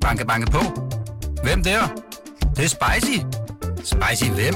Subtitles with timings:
[0.00, 0.58] Banke, banke på.
[1.42, 1.80] Hvem der?
[2.40, 3.18] Det, det er spicy.
[3.76, 4.54] Spicy hvem?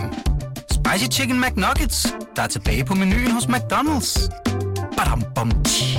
[0.70, 4.28] Spicy Chicken McNuggets, der er tilbage på menuen hos McDonald's.
[4.96, 5.98] Badum, bom, tji.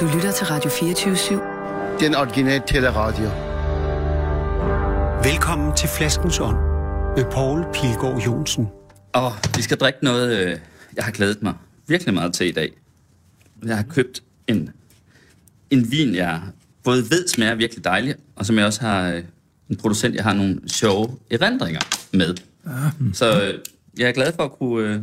[0.00, 2.00] Du lytter til Radio 24-7.
[2.00, 3.28] Den originale teleradio.
[5.30, 6.56] Velkommen til Flaskens Ånd
[7.16, 8.68] med Poul Pilgaard Jonsen.
[9.14, 10.58] Og vi skal drikke noget, øh,
[10.96, 11.54] jeg har glædet mig
[11.88, 12.72] virkelig meget til i dag.
[13.64, 14.70] Jeg har købt en,
[15.70, 16.42] en vin, jeg
[16.84, 19.22] både ved smager virkelig dejlig, og som jeg også har øh,
[19.70, 21.80] en producent, jeg har nogle sjove erindringer
[22.12, 22.34] med.
[23.12, 23.58] Så øh,
[23.98, 25.00] jeg er glad for at kunne øh,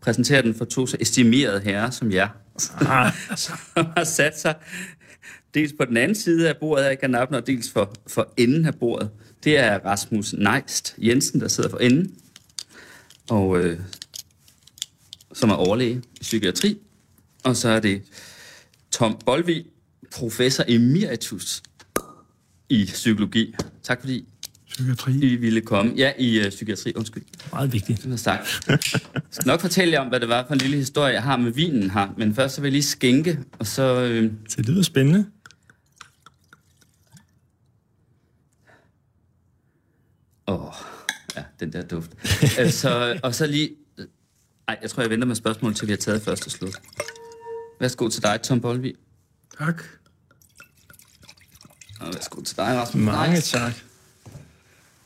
[0.00, 2.28] præsentere den for to så estimerede herrer som jer,
[3.36, 4.54] som har sat sig
[5.54, 8.74] dels på den anden side af bordet i kanappen, og dels for, for enden af
[8.74, 9.10] bordet.
[9.44, 12.14] Det er Rasmus Neist Jensen, der sidder for enden,
[13.30, 13.80] og øh,
[15.32, 16.78] som er overlæge i psykiatri.
[17.44, 18.02] Og så er det
[18.90, 19.66] Tom Bolvi,
[20.12, 21.62] professor emeritus
[22.68, 23.54] i psykologi.
[23.82, 24.24] Tak fordi
[24.68, 25.12] Psykiatri.
[25.12, 25.92] I ville komme.
[25.96, 27.22] Ja, i uh, psykiatri, undskyld.
[27.52, 28.04] Meget vigtigt.
[28.04, 28.60] Det sagt.
[28.68, 28.78] Jeg
[29.30, 31.52] skal nok fortælle jer om, hvad det var for en lille historie, jeg har med
[31.52, 32.14] vinen her.
[32.16, 33.82] Men først så vil jeg lige skænke, og så...
[33.82, 35.26] Øh, Det lyder spændende.
[40.46, 40.74] Åh, oh,
[41.36, 42.10] ja, den der duft.
[42.60, 43.70] øh, så, og så lige...
[44.68, 46.74] Ej, jeg tror, jeg venter med spørgsmål, til vi har taget første slut.
[47.82, 48.96] Værsgo til dig, Tom Bolvi.
[49.58, 49.82] Tak.
[52.00, 53.04] Og værsgo til dig, Rasmus.
[53.04, 53.58] Mange Nice.
[53.58, 53.72] tak.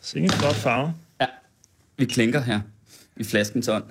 [0.01, 0.95] Sikke en flot farve.
[1.21, 1.27] Ja,
[1.97, 2.61] vi klinker her
[3.17, 3.85] i flaskens ånd.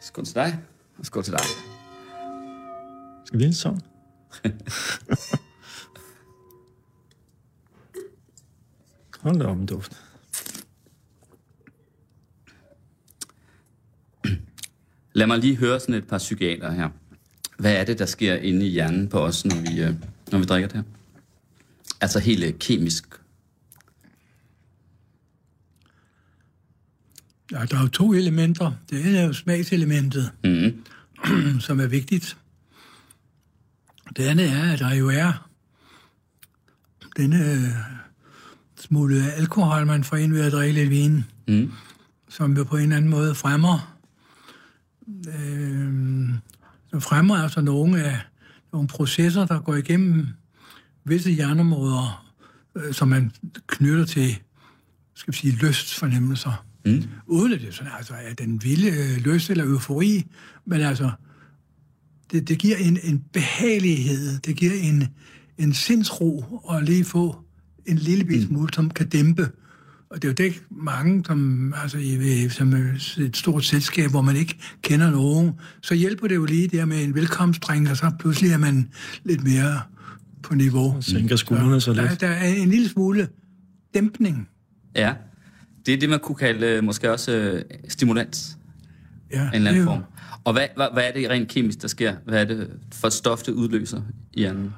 [0.00, 0.60] Skål til dig,
[0.98, 1.40] og skål til dig.
[3.24, 3.80] Skal vi lige sådan?
[9.22, 10.02] Hold da op en duft.
[15.12, 16.88] Lad mig lige høre sådan et par psykiater her.
[17.62, 19.94] Hvad er det, der sker inde i hjernen på os, når vi, øh,
[20.32, 20.82] når vi drikker det her?
[22.00, 23.04] Altså helt øh, kemisk.
[27.52, 28.72] Ja, der er jo to elementer.
[28.90, 30.84] Det ene er jo smagselementet, Mm.
[31.66, 32.36] som er vigtigt.
[34.16, 35.48] Det andet er, at der jo er
[37.16, 37.68] denne øh,
[38.80, 41.72] smule alkohol, man får ind ved at drikke lidt vin, Mm.
[42.28, 43.98] som jo på en eller anden måde fremmer
[45.28, 46.28] øh,
[46.92, 48.18] som fremmer altså nogle af
[48.72, 50.26] nogle processer, der går igennem
[51.04, 52.34] visse hjerneområder,
[52.76, 53.32] øh, som man
[53.66, 54.38] knytter til,
[55.14, 56.66] skal vi sige, lystfornemmelser.
[56.84, 57.02] Mm.
[57.26, 60.26] Uden at det sådan, altså, er den vilde øh, lyst eller eufori,
[60.64, 61.10] men altså,
[62.32, 65.08] det, det giver en, en behagelighed, det giver en,
[65.58, 67.36] en sindsro at lige få
[67.86, 69.50] en lille bit smule, som kan dæmpe.
[70.12, 71.98] Og det er jo det ikke mange, som, altså,
[72.50, 75.52] som er et stort selskab, hvor man ikke kender nogen,
[75.82, 78.90] så hjælper det jo lige der med en velkomstdrink, og så pludselig er man
[79.24, 79.80] lidt mere
[80.42, 80.96] på niveau.
[81.00, 82.20] Sænker skuldrene så Der, lidt.
[82.20, 83.28] der er en lille smule
[83.94, 84.48] dæmpning.
[84.96, 85.14] Ja,
[85.86, 88.58] det er det, man kunne kalde øh, måske også øh, stimulans
[89.32, 90.02] Ja, en eller anden form.
[90.44, 92.14] Og hvad, hvad, hvad er det rent kemisk, der sker?
[92.24, 94.02] Hvad er det for et stof, det udløser
[94.32, 94.70] i hjernen?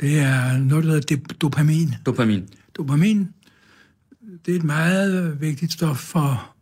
[0.00, 1.94] Det er noget, der hedder dopamin.
[2.06, 2.48] Dopamin.
[2.76, 3.28] Dopamin,
[4.46, 6.52] det er et meget vigtigt stof for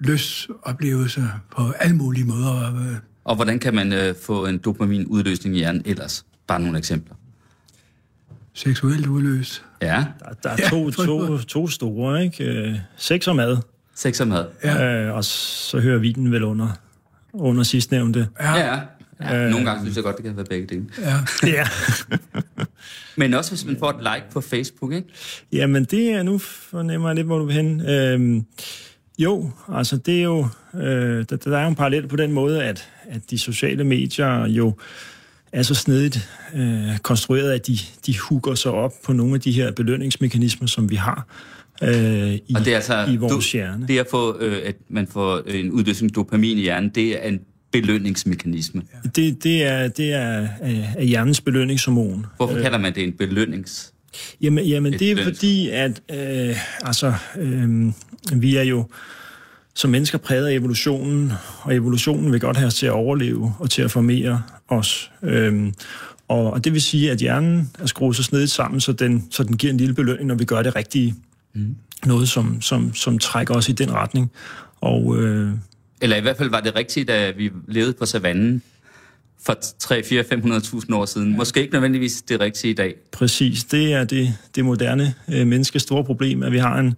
[0.00, 1.24] lystoplevelse
[1.56, 2.74] på alle mulige måder.
[2.76, 6.24] Øh, Og hvordan kan man øh, få en dopaminudløsning i hjernen ellers?
[6.46, 7.14] Bare nogle eksempler.
[8.54, 9.64] Seksuelt udløst.
[9.82, 12.44] Ja, Der, der er Ja, to, to, to store, ikke?
[12.44, 13.56] Øh, Sex og mad.
[13.94, 14.46] sex og mad.
[14.64, 14.84] Ja.
[15.06, 16.68] Øh, og så hører vi den vel under,
[17.32, 18.28] under sidstnævnte.
[18.40, 18.80] Ja, Ja,
[19.20, 19.48] ja.
[19.48, 20.86] Nogle gange synes jeg godt, det kan være begge dele.
[20.98, 21.16] ja.
[21.56, 21.64] Ja.
[23.16, 25.08] Men også hvis man får et like på Facebook, ikke?
[25.52, 27.80] Jamen, det er nu fornemmer jeg lidt, hvor du vil hen.
[27.88, 28.44] Øhm,
[29.18, 32.64] jo, altså det er jo, øh, der, der er jo en parallel på den måde,
[32.64, 34.74] at, at de sociale medier jo
[35.52, 39.52] er så snedigt øh, konstrueret, at de, de hooker sig op på nogle af de
[39.52, 41.26] her belønningsmekanismer, som vi har
[41.82, 43.86] øh, i, Og det er altså, i vores du, hjerne.
[43.88, 47.28] Det at få, øh, at man får øh, en udløsning dopamin i hjernen, det er
[47.28, 47.40] en
[47.72, 48.82] belønningsmekanisme.
[49.16, 52.26] Det, det er, det er af, af hjernens belønningshormon.
[52.36, 53.92] Hvorfor kalder man det en belønnings...
[54.40, 57.92] Jamen, jamen Et det er fordi, at øh, altså, øh,
[58.32, 58.88] vi er jo
[59.74, 63.70] som mennesker præget af evolutionen, og evolutionen vil godt have os til at overleve og
[63.70, 65.10] til at formere os.
[65.22, 65.74] Øhm,
[66.28, 69.42] og, og det vil sige, at hjernen er skruet så snedigt sammen, så den, så
[69.42, 71.14] den giver en lille belønning, når vi gør det rigtige.
[71.54, 71.76] Mm.
[72.06, 74.30] Noget, som, som, som trækker os i den retning.
[74.80, 75.50] Og øh,
[76.02, 78.62] Eller i hvert fald var det rigtigt, da vi levede på savannen
[79.42, 81.36] for 3, 4, 500.000 år siden.
[81.36, 82.94] Måske ikke nødvendigvis det rigtige i dag.
[83.12, 86.94] præcis, det er det, det moderne øh, menneskes store problem, at vi har en,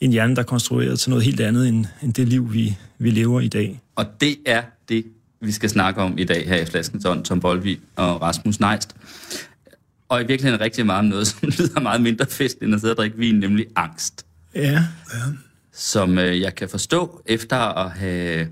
[0.00, 3.10] en hjerne, der er konstrueret til noget helt andet end, end det liv, vi, vi
[3.10, 3.80] lever i dag.
[3.96, 5.04] Og det er det,
[5.40, 8.96] vi skal snakke om i dag her i Flaskens Ånd, Tom Bolvi og Rasmus Neist.
[10.08, 12.92] Og i virkeligheden rigtig meget om noget, som lyder meget mindre fest, end at sidde
[12.92, 14.26] og drikke vin, nemlig angst.
[14.54, 14.84] Ja.
[15.76, 18.48] Som øh, jeg kan forstå, efter at have,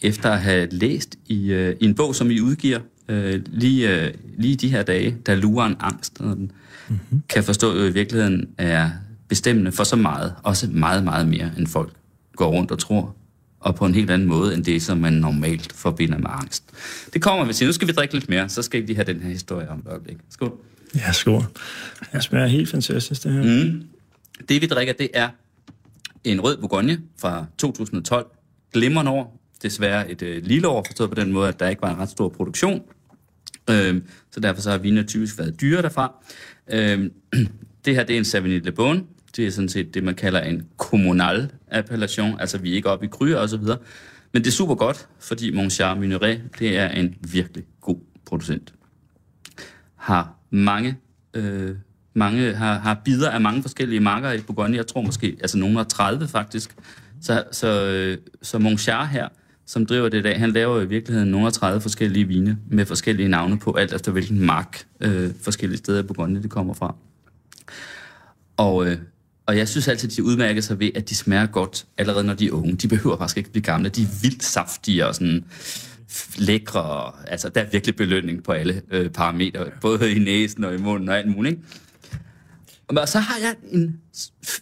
[0.00, 4.14] efter at have læst i, øh, i en bog, som I udgiver øh, lige, øh,
[4.38, 6.52] lige de her dage, der lurer en angst, den,
[6.88, 7.22] mm-hmm.
[7.28, 8.90] kan forstå, at i virkeligheden er
[9.28, 11.92] bestemmende for så meget, også meget, meget mere, end folk
[12.36, 13.16] går rundt og tror,
[13.60, 16.64] og på en helt anden måde, end det, som man normalt forbinder med angst.
[17.14, 17.66] Det kommer vi til.
[17.66, 19.78] Nu skal vi drikke lidt mere, så skal vi lige have den her historie om
[19.78, 20.16] et øjeblik.
[20.30, 20.52] Skål.
[20.94, 21.42] Ja, skål.
[22.12, 23.64] Det smager helt fantastisk, det her.
[23.64, 23.82] Mm.
[24.48, 25.28] Det, vi drikker, det er
[26.24, 28.26] en rød Bourgogne fra 2012.
[28.72, 29.40] Glimrende år.
[29.62, 32.08] Desværre et øh, lille år, forstået på den måde, at der ikke var en ret
[32.08, 32.82] stor produktion.
[33.70, 36.14] Øh, så derfor så har vinene typisk været dyre derfra.
[36.68, 37.10] Øh,
[37.84, 39.06] det her, det er en Sauvignon Le Bon.
[39.36, 42.40] Det er sådan set det, man kalder en kommunal appellation.
[42.40, 43.78] Altså, vi er ikke oppe i kryer og så videre.
[44.32, 48.74] Men det er super godt, fordi Montchard Minoret, det er en virkelig god producent.
[49.96, 50.96] Har mange,
[51.34, 51.76] øh,
[52.20, 54.76] mange har, har bider af mange forskellige marker i Bourgogne.
[54.76, 56.76] Jeg tror måske, altså nogen har 30 faktisk.
[57.22, 59.28] Så, så, øh, så Monchard her,
[59.66, 62.86] som driver det i dag, han laver i virkeligheden nogle af 30 forskellige vine med
[62.86, 66.94] forskellige navne på, alt efter hvilken mark øh, forskellige steder i Bourgogne det kommer fra.
[68.56, 68.98] Og, øh,
[69.46, 72.34] og jeg synes altid, at de udmærker sig ved, at de smager godt allerede når
[72.34, 72.76] de er unge.
[72.76, 73.88] De behøver faktisk ikke blive gamle.
[73.88, 75.44] De er vildt saftige og sådan
[76.38, 77.12] lækre.
[77.26, 79.66] Altså, der er virkelig belønning på alle øh, parametre.
[79.80, 81.52] Både i næsen og i munden og alt muligt.
[81.52, 81.62] Ikke?
[82.98, 84.00] Og så har jeg en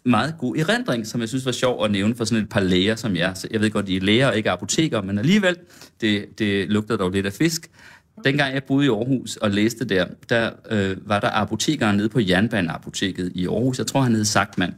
[0.04, 2.96] meget god erindring, som jeg synes var sjov at nævne for sådan et par læger
[2.96, 3.32] som jeg.
[3.34, 5.56] Så Jeg ved godt, de er læger og ikke apoteker, men alligevel,
[6.00, 7.70] det, det lugter dog lidt af fisk.
[8.24, 12.20] Dengang jeg boede i Aarhus og læste der, der øh, var der apotekeren nede på
[12.20, 13.78] Jernbaneapoteket i Aarhus.
[13.78, 14.74] Jeg tror, han hed Sagtmann.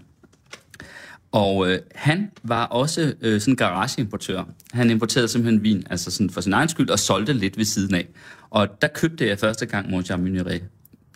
[1.32, 4.44] Og øh, han var også øh, sådan en garageimportør.
[4.72, 7.94] Han importerede simpelthen vin, altså sådan for sin egen skyld, og solgte lidt ved siden
[7.94, 8.08] af.
[8.50, 10.62] Og der købte jeg første gang Monchar Minoret.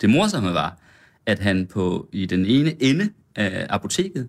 [0.01, 0.79] Det morsomme var,
[1.26, 4.29] at han på i den ene ende af apoteket,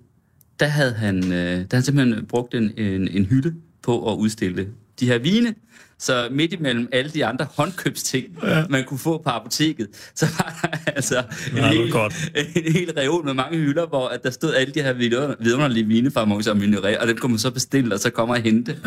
[0.59, 4.17] der havde han, øh, der havde han simpelthen brugt en, en, en hytte på at
[4.17, 4.67] udstille
[4.99, 5.55] de her vine.
[5.99, 8.63] Så midt imellem alle de andre håndkøbsting, ja.
[8.69, 11.17] man kunne få på apoteket, så var der altså
[11.51, 12.31] en, Ja, det hel, godt.
[12.35, 15.85] en hel reol med mange hylder, hvor at der stod alle de her vidunder- vidunderlige
[15.85, 18.77] vine fra Monchar Minoret, og dem kunne man så bestille, og så komme og hente,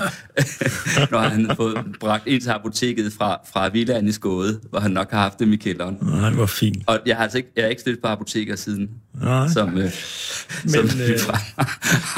[1.10, 4.90] når han havde fået bragt ind til apoteket fra, fra villaen i Skåde, hvor han
[4.90, 5.98] nok har haft dem i kælderen.
[6.02, 6.82] Nej, det var fint.
[6.86, 8.88] Og jeg har altså ikke, jeg har ikke stødt på apoteker siden,
[9.22, 9.48] Nej.
[9.48, 11.18] som, øh, som Men, øh, øh,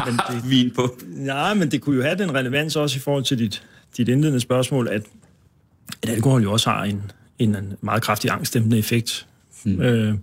[0.06, 0.96] men haft vin på.
[1.08, 3.62] Nej, men det kunne jo have den relevans også i forhold til dit,
[3.96, 5.02] dit indledende spørgsmål, at,
[6.02, 7.02] at alkohol jo også har en,
[7.38, 9.26] en meget kraftig angstdæmpende effekt.
[9.64, 9.81] Mm.
[9.81, 10.14] Øh,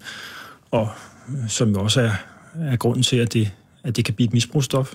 [0.71, 0.89] og
[1.29, 2.11] øh, som jo også er,
[2.59, 3.51] er grunden til, at det,
[3.83, 4.93] at det kan blive et misbrugsstof.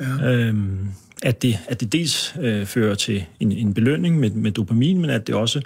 [0.00, 0.32] Ja.
[0.32, 0.88] Øhm,
[1.22, 5.10] at, det, at det dels øh, fører til en, en belønning med, med dopamin, men
[5.10, 5.60] at det også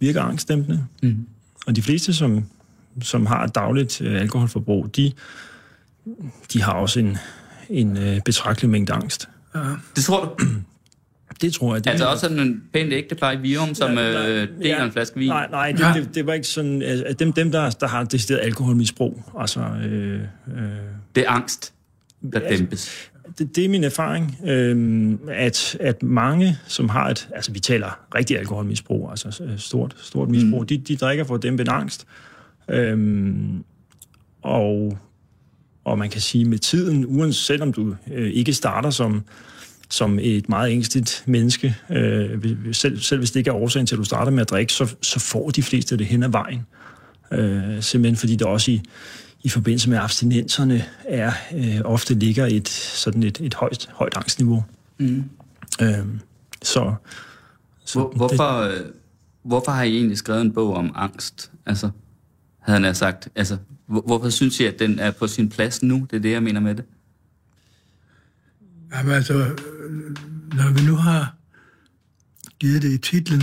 [0.00, 0.86] virker angstdæmpende.
[1.02, 1.26] Mm.
[1.66, 2.44] Og de fleste, som,
[3.02, 5.12] som har et dagligt øh, alkoholforbrug, de,
[6.52, 7.18] de har også en,
[7.68, 9.28] en øh, betragtelig mængde angst.
[9.96, 10.46] Det tror du?
[11.40, 11.84] Det tror jeg.
[11.84, 15.28] Det Altså også sådan en pænt ægtepar i Virum, som øh, deler en flaske vin.
[15.28, 15.92] Nej, nej, det, Ja.
[15.96, 16.82] det, det var ikke sådan...
[16.82, 19.60] Altså, dem, dem der, der har decideret alkoholmisbrug, altså...
[19.60, 20.24] Øh, øh,
[21.14, 21.72] Det er angst,
[22.32, 23.10] der Altså, dæmpes.
[23.38, 27.28] det, det er min erfaring, øh, at, at mange, som har et...
[27.34, 30.66] Altså, vi taler rigtig alkoholmisbrug, altså øh, stort, stort misbrug, mm.
[30.66, 32.06] de, de drikker for at dæmpe en angst.
[32.70, 32.98] Øh,
[34.42, 34.98] og,
[35.84, 39.22] og man kan sige, med tiden, uanset selvom du øh, ikke starter som,
[39.94, 43.98] som et meget ængsteligt menneske, øh, selv, selv hvis det ikke er årsagen til, at
[43.98, 46.66] du starter med at drikke, så, så får de fleste det hen ad vejen.
[47.32, 48.82] Øh, simpelthen fordi der også i,
[49.42, 54.64] i forbindelse med abstinenserne er øh, ofte ligger et sådan et, et højt, højt angstniveau.
[54.98, 55.24] Mm.
[55.82, 55.98] Øh,
[56.62, 56.94] så,
[57.84, 58.80] så Hvor, hvorfor, øh,
[59.42, 61.50] hvorfor har I egentlig skrevet en bog om angst?
[61.66, 61.90] Altså,
[62.60, 63.28] havde han sagt.
[63.34, 66.06] Altså, hvor, hvorfor synes I, at den er på sin plads nu?
[66.10, 66.84] Det er det, jeg mener med det.
[68.94, 69.34] Jamen altså,
[70.54, 71.34] når vi nu har
[72.60, 73.42] givet det i titlen,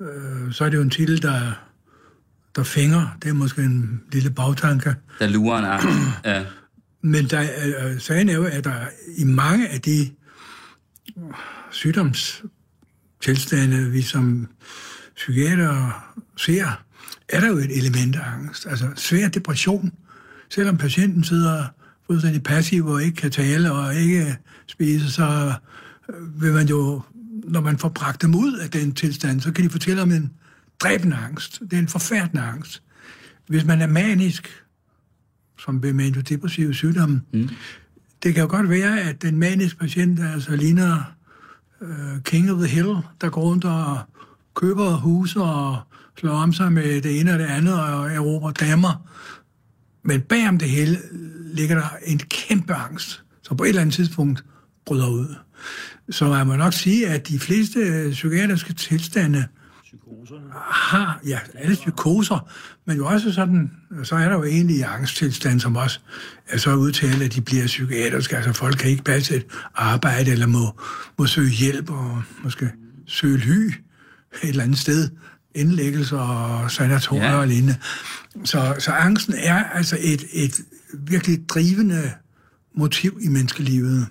[0.00, 1.52] øh, så er det jo en titel, der,
[2.56, 3.16] der fænger.
[3.22, 4.94] Det er måske en lille bagtanke.
[5.18, 5.86] Der lurer en angst.
[6.24, 6.44] Ja.
[7.02, 8.74] Men der, er- øh, sagen er jo, at der
[9.16, 10.10] i mange af de
[11.70, 14.48] sygdomstilstande, vi som
[15.16, 16.04] psykiater
[16.36, 16.82] ser,
[17.28, 18.66] er der jo et element af angst.
[18.66, 19.92] Altså svær depression.
[20.50, 21.64] Selvom patienten sidder
[22.06, 25.54] fuldstændig passiv og ikke kan tale og ikke spise, så
[26.08, 27.02] øh, vil man jo,
[27.44, 30.32] når man får bragt dem ud af den tilstand, så kan de fortælle om en
[30.80, 31.60] dræbende angst.
[31.60, 32.82] Det er en forfærdende angst.
[33.46, 34.64] Hvis man er manisk,
[35.58, 37.22] som ved maniodepressive sygdomme.
[37.32, 37.48] Mm.
[38.22, 41.14] Det kan jo godt være, at den maniske patient altså ligner
[41.80, 43.98] øh, King of the Hill, der går rundt og
[44.54, 45.78] køber huse og
[46.18, 49.08] slår om sig med det ene og det andet og erobrer damer.
[50.04, 50.98] Men bagom det hele
[51.54, 54.44] ligger der en kæmpe angst, som på et eller andet tidspunkt
[54.86, 55.34] bryder ud.
[56.10, 59.46] Så man må nok sige, at de fleste psykiatriske tilstande
[60.60, 62.48] har, ja, alle psykoser,
[62.86, 63.70] men jo også sådan,
[64.02, 66.00] så er der jo egentlig angsttilstand, som også
[66.48, 68.36] er så udtalt, at de bliver psykiatriske.
[68.36, 70.80] Altså folk kan ikke passe et arbejde, eller må,
[71.18, 72.70] må søge hjælp, og måske
[73.06, 73.66] søge ly
[74.42, 75.10] et eller andet sted,
[75.54, 77.38] indlæggelser og sanatorier ja.
[77.38, 77.76] og lignende.
[78.44, 80.60] Så, så angsten er altså et, et
[80.92, 82.12] virkelig drivende
[82.74, 84.06] motiv i menneskelivet.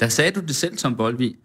[0.00, 1.36] Der sagde du det selv, Tom Bolvi,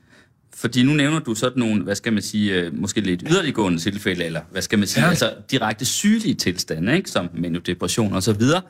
[0.56, 4.26] fordi nu nævner du sådan nogle, hvad skal man sige, øh, måske lidt yderliggående tilfælde,
[4.26, 5.10] eller hvad skal man sige, ja.
[5.10, 7.10] altså direkte sygelige tilstande, ikke?
[7.10, 7.30] som
[7.66, 8.62] depression og så videre.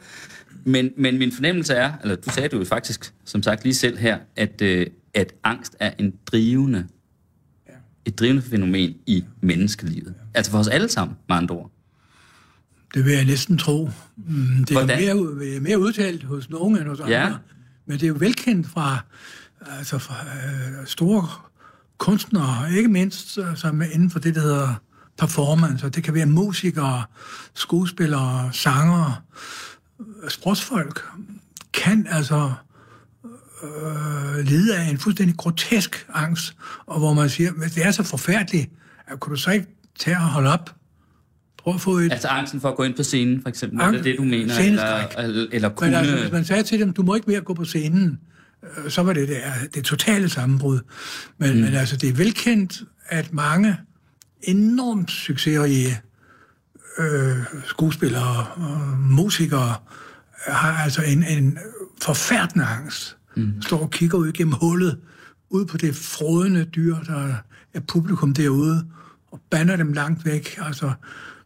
[0.63, 3.97] Men, men min fornemmelse er, eller du sagde det jo faktisk, som sagt lige selv
[3.97, 6.85] her, at, øh, at angst er en drivende,
[8.05, 10.13] et drivende fænomen i menneskelivet.
[10.33, 11.71] Altså for os alle sammen, med andre ord.
[12.93, 13.89] Det vil jeg næsten tro.
[14.17, 15.17] Mm, det er Hvordan?
[15.37, 17.13] mere, mere udtalt hos nogen end hos andre.
[17.13, 17.33] Ja.
[17.85, 18.99] Men det er jo velkendt fra,
[19.77, 21.27] altså fra øh, store
[21.97, 24.75] kunstnere, ikke mindst øh, som inden for det, der hedder
[25.17, 27.03] performance, og det kan være musikere,
[27.53, 29.15] skuespillere, sangere,
[30.29, 31.05] sportsfolk,
[31.73, 32.53] kan altså
[33.63, 38.03] øh, lide af en fuldstændig grotesk angst, og hvor man siger, hvis det er så
[38.03, 38.69] forfærdeligt,
[39.07, 39.67] at kunne du så ikke
[39.99, 40.75] tage og holde op?
[41.57, 42.11] Prøv at få et...
[42.11, 44.23] Altså angsten for at gå ind på scenen, for eksempel, Ang- er det det, du
[44.23, 44.59] mener?
[44.59, 45.89] Eller, eller, eller kunne...
[45.89, 48.19] Men altså, hvis man sagde til dem, du må ikke mere gå på scenen,
[48.63, 49.41] Øh, så var det det,
[49.73, 50.79] det totale sammenbrud.
[51.37, 51.61] Men, mm.
[51.61, 53.77] men altså, det er velkendt, at mange
[54.41, 56.01] enormt succesrige
[56.99, 59.75] øh, skuespillere og musikere
[60.47, 61.57] har altså en, en
[62.01, 63.17] forfærdende angst.
[63.35, 63.61] Mm.
[63.61, 64.97] Står og kigger ud gennem hullet,
[65.49, 67.33] ud på det frodende dyr, der
[67.73, 68.85] er publikum derude,
[69.31, 70.59] og banner dem langt væk.
[70.61, 70.91] Altså,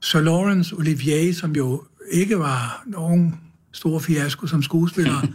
[0.02, 3.40] Sir Lawrence Olivier, som jo ikke var nogen
[3.72, 5.22] stor fiasko som skuespiller,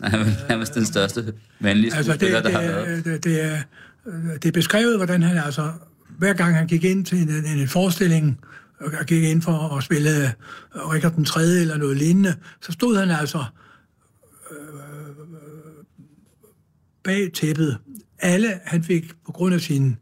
[0.00, 3.04] Han nærmest den største mandlige altså, skuespiller, det, der har været.
[3.04, 3.58] Det, det, er,
[4.32, 5.72] det er beskrevet, hvordan han altså,
[6.18, 8.40] hver gang han gik ind til en, en, en forestilling,
[8.80, 10.34] og gik ind for at spille
[10.74, 11.42] Richard den 3.
[11.42, 13.44] eller noget lignende, så stod han altså
[14.50, 14.56] øh,
[17.04, 17.78] bag tæppet.
[18.18, 19.96] Alle, han fik på grund af sin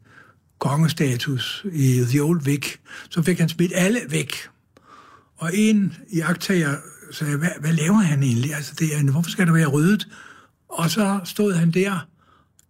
[0.59, 2.75] kongestatus i The Old Vic,
[3.09, 4.33] så fik han smidt alle væk.
[5.37, 6.75] Og en i aktager
[7.11, 8.55] sagde, hvad, hvad laver han egentlig?
[8.55, 10.07] Altså, det er, hvorfor skal der være ryddet?
[10.69, 12.07] Og så stod han der,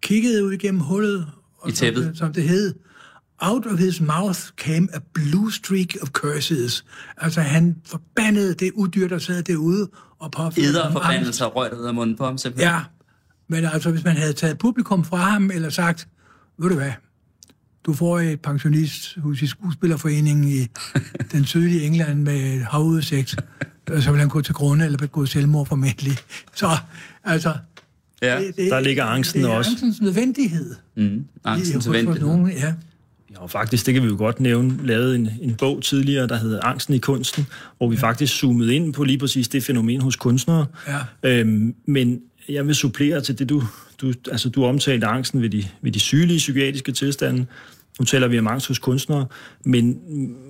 [0.01, 2.03] kiggede ud igennem hullet, og I tæppet.
[2.03, 2.73] Som, som det hed,
[3.39, 6.85] out of his mouth came a blue streak of curses.
[7.17, 11.93] Altså, han forbandede det udyr, der sad derude og påførte Eder forbandelser røg ud af
[11.93, 12.73] munden på ham, simpelthen.
[12.73, 12.83] Ja,
[13.47, 16.07] men altså, hvis man havde taget publikum fra ham, eller sagt,
[16.57, 16.91] ved du hvad,
[17.85, 20.67] du får et pensionisthus i skuespillerforeningen i
[21.33, 23.35] den sydlige England med havudsigt,
[23.99, 26.17] så vil han gå til grunde eller begå selvmord formentlig.
[26.55, 26.77] Så
[27.23, 27.53] altså...
[28.21, 29.69] Ja, det, det, der ligger angsten det er også.
[29.71, 30.75] angstens nødvendighed.
[30.95, 32.27] Mm, angstens nødvendighed.
[32.27, 32.73] Nogen, ja.
[33.29, 36.35] Vi har faktisk, det kan vi jo godt nævne, lavet en, en bog tidligere, der
[36.35, 37.47] hedder Angsten i kunsten,
[37.77, 38.01] hvor vi ja.
[38.01, 40.65] faktisk zoomede ind på lige præcis det fænomen hos kunstnere.
[40.87, 40.99] Ja.
[41.23, 43.63] Øhm, men jeg vil supplere til det, du,
[44.01, 47.45] du, altså, du omtalte angsten ved de, ved de sygelige psykiatriske tilstande.
[47.99, 49.25] Nu taler vi om angst hos kunstnere,
[49.65, 49.99] men,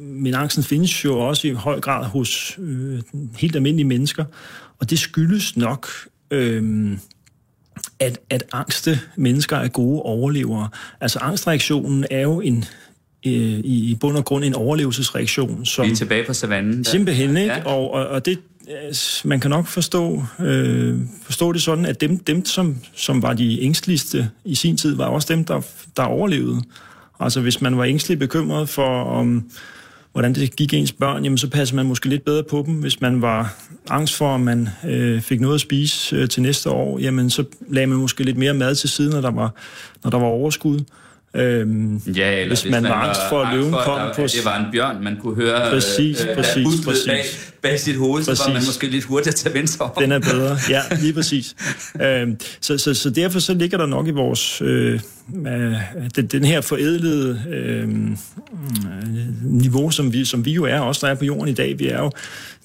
[0.02, 3.02] men angsten findes jo også i høj grad hos øh,
[3.38, 4.26] helt almindelige mennesker,
[4.80, 5.88] og det skyldes nok,
[6.32, 6.92] øh,
[8.00, 10.70] at, at angste mennesker er gode overlevere.
[11.02, 12.66] Altså angstreaktionen er jo en,
[13.26, 15.66] øh, i, i bund og grund en overlevelsesreaktion.
[15.66, 16.84] Som vi er tilbage på savannen.
[16.84, 17.54] Simpelthen, ikke?
[17.54, 17.64] Ja.
[17.66, 18.40] Og, og, og det,
[18.70, 23.34] Øh, man kan nok forstå, øh, forstå det sådan, at dem, dem som, som var
[23.34, 25.62] de ængstligste i sin tid, var også dem, der,
[25.98, 26.62] der overlevede.
[27.20, 29.50] Altså hvis man var ængstelig bekymret for, om,
[30.12, 32.74] hvordan det gik ens børn, jamen så passede man måske lidt bedre på dem.
[32.74, 33.56] Hvis man var
[33.90, 37.44] angst for, om man øh, fik noget at spise øh, til næste år, jamen så
[37.70, 39.54] lagde man måske lidt mere mad til siden, når der var,
[40.04, 40.80] når der var overskud.
[41.36, 44.22] Øhm, ja, eller hvis, hvis man, man var angst for, at løven kom på...
[44.22, 47.06] Det var en bjørn, man kunne høre præcis, øh, præcis, præcis.
[47.08, 47.24] Bag,
[47.62, 48.38] bag sit hoved, præcis.
[48.38, 49.92] så var man måske lidt hurtigere til at vende sig om.
[50.00, 51.56] Den er bedre, ja, lige præcis.
[52.06, 54.62] øhm, så, så, så derfor så ligger der nok i vores...
[54.62, 55.00] Øh,
[55.48, 55.74] øh,
[56.16, 57.90] den, den her forædlede øh,
[59.44, 61.88] niveau, som vi, som vi jo er, også der er på jorden i dag, vi
[61.88, 62.12] er jo,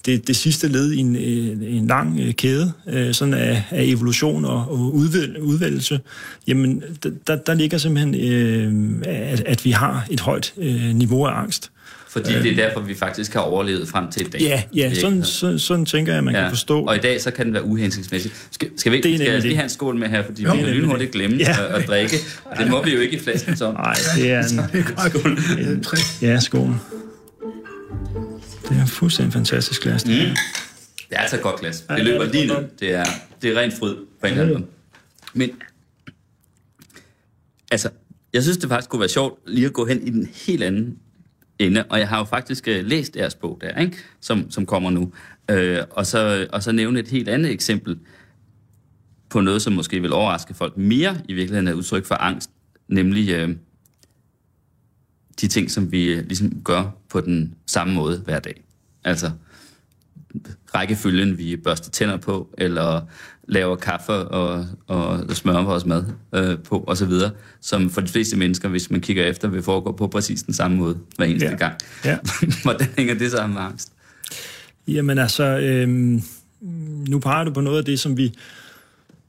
[0.09, 3.83] det det, det sidste led i en, en lang øh, kæde øh, sådan af, af
[3.83, 5.99] evolution og, og udvæl, udvælgelse,
[6.47, 6.83] jamen
[7.27, 11.71] der, der ligger simpelthen, øh, at, at vi har et højt øh, niveau af angst.
[12.09, 14.41] Fordi det er derfor, vi faktisk har overlevet frem til i dag.
[14.41, 16.41] Ja, ja sådan, sådan, sådan tænker jeg, at man ja.
[16.41, 16.81] kan forstå.
[16.81, 18.31] Og i dag, så kan den være uhensigtsmæssig.
[18.51, 20.67] Skal, skal vi, skal jeg lige have en skål med her, fordi jo, vi kan
[20.67, 21.51] lynhurtigt glemme ja.
[21.51, 22.15] at, at drikke.
[22.57, 23.71] Det må vi jo ikke i flasken så.
[23.71, 25.83] Nej, det er en...
[25.83, 25.97] skål.
[26.21, 26.75] Ja, skål.
[28.69, 30.05] Det er fuldstændig fantastisk glas.
[30.05, 30.11] Mm.
[30.11, 30.35] Det
[31.11, 31.81] er altså et godt glas.
[31.81, 32.69] Det løber lige ned.
[32.79, 33.05] Det er,
[33.41, 34.67] det er rent fryd på en eller anden
[35.33, 35.49] Men,
[37.71, 37.89] altså,
[38.33, 40.97] jeg synes, det faktisk kunne være sjovt lige at gå hen i den helt anden
[41.59, 41.83] ende.
[41.83, 43.97] Og jeg har jo faktisk uh, læst deres bog der, ikke?
[44.21, 45.01] Som, som kommer nu.
[45.51, 47.99] Uh, og, så, og så nævne et helt andet eksempel
[49.29, 52.49] på noget, som måske vil overraske folk mere i virkeligheden er udtryk for angst,
[52.87, 53.49] nemlig uh,
[55.41, 58.63] de ting, som vi uh, ligesom gør på den samme måde hver dag.
[59.03, 59.31] Altså
[60.75, 63.01] rækkefølgen, vi børster tænder på, eller
[63.47, 66.05] laver kaffe og, og smører vores mad
[66.35, 67.31] øh, på, og så videre,
[67.61, 70.77] som for de fleste mennesker, hvis man kigger efter, vil foregå på præcis den samme
[70.77, 71.55] måde hver eneste ja.
[71.55, 71.73] gang.
[72.05, 72.17] Ja.
[72.63, 73.91] Hvordan hænger det sammen med angst?
[74.87, 75.89] Jamen altså, øh,
[77.09, 78.33] nu peger du på noget af det, som vi,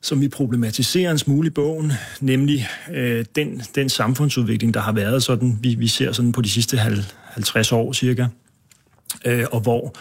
[0.02, 5.22] som vi problematiserer en smule i bogen, nemlig øh, den, den samfundsudvikling, der har været
[5.22, 8.26] sådan, vi, vi ser sådan på de sidste 50 år cirka,
[9.26, 9.94] øh, og hvor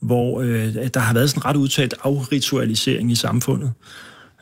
[0.00, 3.72] hvor øh, der har været sådan ret udtalt afritualisering i samfundet.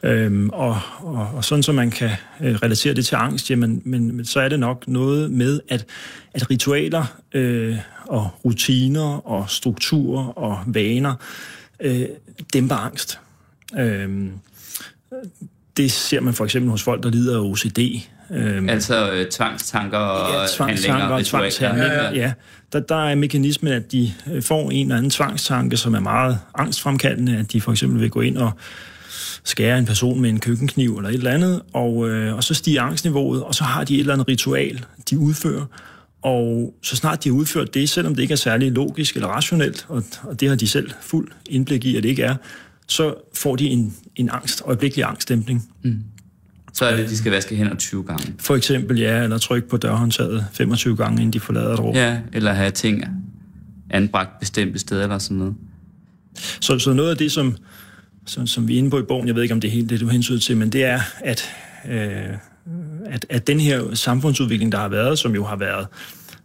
[0.03, 2.11] Øhm, og, og, og sådan, så man kan
[2.41, 5.87] øh, relatere det til angst, jamen, men, men så er det nok noget med, at,
[6.35, 11.15] at ritualer øh, og rutiner og strukturer og vaner
[11.81, 12.07] øh,
[12.53, 13.21] dæmper angst.
[13.79, 14.33] Øhm,
[15.77, 17.79] det ser man for eksempel hos folk, der lider af OCD.
[18.31, 22.03] Øhm, altså øh, tvangstanker og ja, tvangstanker og tvangshandlinger.
[22.03, 22.33] Ja, ja.
[22.73, 26.39] Der, der er mekanismen, at de øh, får en eller anden tvangstanke, som er meget
[26.55, 28.53] angstfremkaldende, at de for eksempel vil gå ind og
[29.45, 32.83] skære en person med en køkkenkniv eller et eller andet, og, øh, og så stiger
[32.83, 35.65] angstniveauet, og så har de et eller andet ritual, de udfører,
[36.23, 39.87] og så snart de har udført det, selvom det ikke er særlig logisk eller rationelt,
[39.89, 42.35] og, og det har de selv fuld indblik i, at det ikke er,
[42.87, 45.71] så får de en, en angst, øjeblikkelig angstdæmpning.
[45.83, 46.03] Mm.
[46.73, 48.35] Så er det, de skal vaske hænder 20 gange.
[48.39, 51.95] For eksempel, ja, eller trykke på dørhåndtaget 25 gange, inden de forlader et rum.
[51.95, 53.05] Ja, eller have ting
[53.91, 55.55] anbragt bestemte steder eller sådan noget.
[56.61, 57.57] Så, så noget af det, som,
[58.27, 59.91] som, som vi er inde på i bogen, jeg ved ikke, om det er helt
[59.91, 61.51] det, du hensyder til, men det er, at,
[61.89, 62.37] øh,
[63.07, 65.87] at, at den her samfundsudvikling, der har været, som jo har været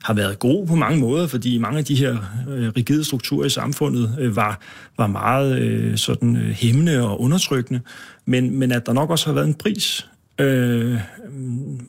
[0.03, 2.17] har været god på mange måder, fordi mange af de her
[2.49, 4.59] øh, rigide strukturer i samfundet øh, var,
[4.97, 7.81] var meget øh, sådan øh, hæmmende og undertrykkende,
[8.25, 10.07] men, men at der nok også har været en pris,
[10.39, 10.99] øh,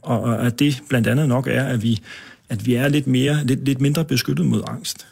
[0.03, 2.01] og at det blandt andet nok er, at vi,
[2.48, 5.07] at vi er lidt, mere, lidt, lidt mindre beskyttet mod angst.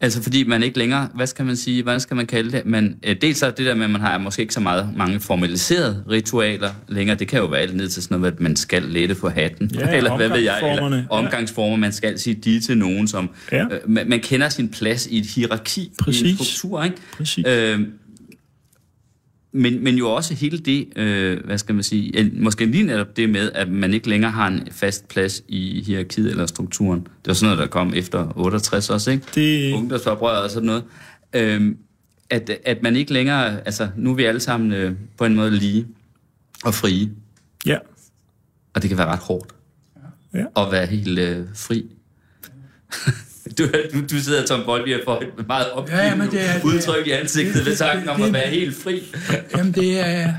[0.00, 2.66] Altså fordi man ikke længere, hvad skal man sige, hvordan skal man kalde det?
[2.66, 5.20] Men øh, dels er det der med, at man har måske ikke så meget mange
[5.20, 7.16] formaliserede ritualer længere.
[7.16, 9.70] Det kan jo være alt ned til sådan noget, at man skal lette på hatten.
[9.74, 10.70] Ja, eller hvad ved jeg?
[10.72, 13.30] Eller omgangsformer, man skal sige de til nogen, som...
[13.52, 13.64] Ja.
[13.64, 16.22] Øh, man, man kender sin plads i et hierarki, Præcis.
[16.22, 16.96] i en struktur, ikke?
[17.16, 17.44] Præcis.
[17.48, 17.80] Øh,
[19.52, 23.30] men, men jo også hele det, øh, hvad skal man sige, måske lige netop det
[23.30, 27.00] med, at man ikke længere har en fast plads i hierarkiet eller strukturen.
[27.00, 29.24] Det var sådan noget, der kom efter 68 også, ikke?
[29.34, 29.74] Det...
[29.74, 30.84] Ungdomsoprøret og sådan noget.
[31.32, 31.74] Øh,
[32.30, 35.50] at, at man ikke længere, altså nu er vi alle sammen øh, på en måde
[35.50, 35.86] lige
[36.64, 37.10] og frie.
[37.66, 37.78] Ja.
[38.74, 39.54] Og det kan være ret hårdt.
[40.34, 40.44] Ja.
[40.56, 41.86] At være helt øh, fri.
[43.58, 46.64] Du, du, du sidder, Tom Bolby, og får et meget opgivende ja, men det er,
[46.64, 49.02] udtryk i ansigtet ved tanken om at være helt fri.
[49.56, 50.34] Jamen, det er...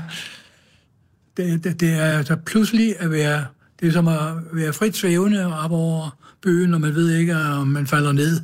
[1.36, 3.44] Det, det, det er altså pludselig at være...
[3.80, 4.18] Det er som at
[4.52, 8.40] være frit svævende op over bøgen, og man ved ikke, om man falder ned.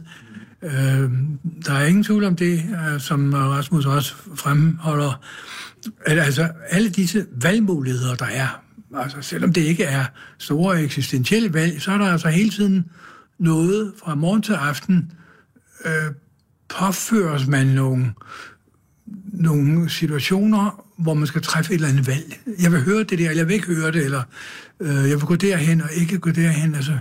[0.62, 1.10] Øh,
[1.66, 2.62] der er ingen tvivl om det,
[2.92, 5.20] øh, som Rasmus også fremholder.
[6.06, 8.62] At, altså, alle disse valgmuligheder, der er,
[8.96, 10.04] altså selvom det ikke er
[10.38, 12.84] store eksistentielle valg, så er der altså hele tiden
[13.38, 15.12] noget fra morgen til aften,
[15.85, 16.12] øh,
[16.68, 18.12] påføres man nogle,
[19.33, 22.40] nogle situationer, hvor man skal træffe et eller andet valg.
[22.62, 24.22] Jeg vil høre det der, eller jeg vil ikke høre det, eller
[24.81, 26.75] øh, jeg vil gå derhen og ikke gå derhen.
[26.75, 26.99] Altså,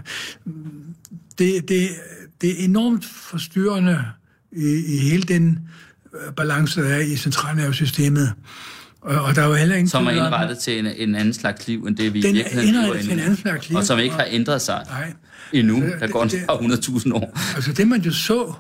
[1.38, 1.90] det, det,
[2.42, 4.06] det er enormt forstyrrende
[4.52, 5.60] i, i hele den
[6.36, 8.34] balance, der er i centralnervesystemet.
[9.06, 11.68] Og, og der er jo heller ingen Som er indrettet til en, en anden slags
[11.68, 13.78] liv, end det vi den virkelig har til en anden slags liv.
[13.78, 14.86] Og som ikke har ændret sig.
[14.90, 15.14] Nej
[15.54, 15.84] endnu.
[16.00, 17.56] Der går par 100.000 år.
[17.56, 18.54] Altså det, man jo så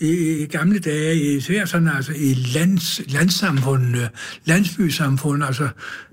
[0.00, 4.08] i, gamle dage, især sådan altså i lands, landssamfundene,
[4.44, 5.68] landsbysamfundene, altså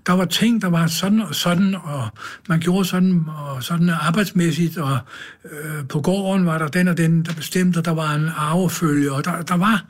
[0.08, 2.08] der var ting, der var sådan og sådan, og
[2.50, 4.98] man gjorde sådan og sådan arbejdsmæssigt, og
[5.46, 9.26] øh, på gården var der den og den, der bestemte, der var en arvefølge, og
[9.26, 9.86] der, der var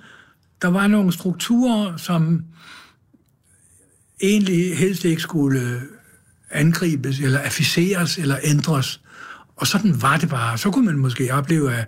[0.61, 2.43] der var nogle strukturer, som
[4.21, 5.81] egentlig helst ikke skulle
[6.51, 9.01] angribes, eller afficeres, eller ændres.
[9.55, 10.57] Og sådan var det bare.
[10.57, 11.87] Så kunne man måske opleve, at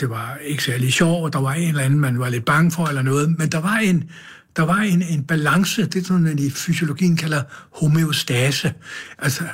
[0.00, 2.86] det var ikke særlig sjovt, der var en eller anden, man var lidt bange for,
[2.86, 4.10] eller noget, men der var en,
[4.56, 7.42] der var en, en balance, det som man i fysiologien kalder
[7.80, 8.72] homeostase.
[9.18, 9.44] Altså,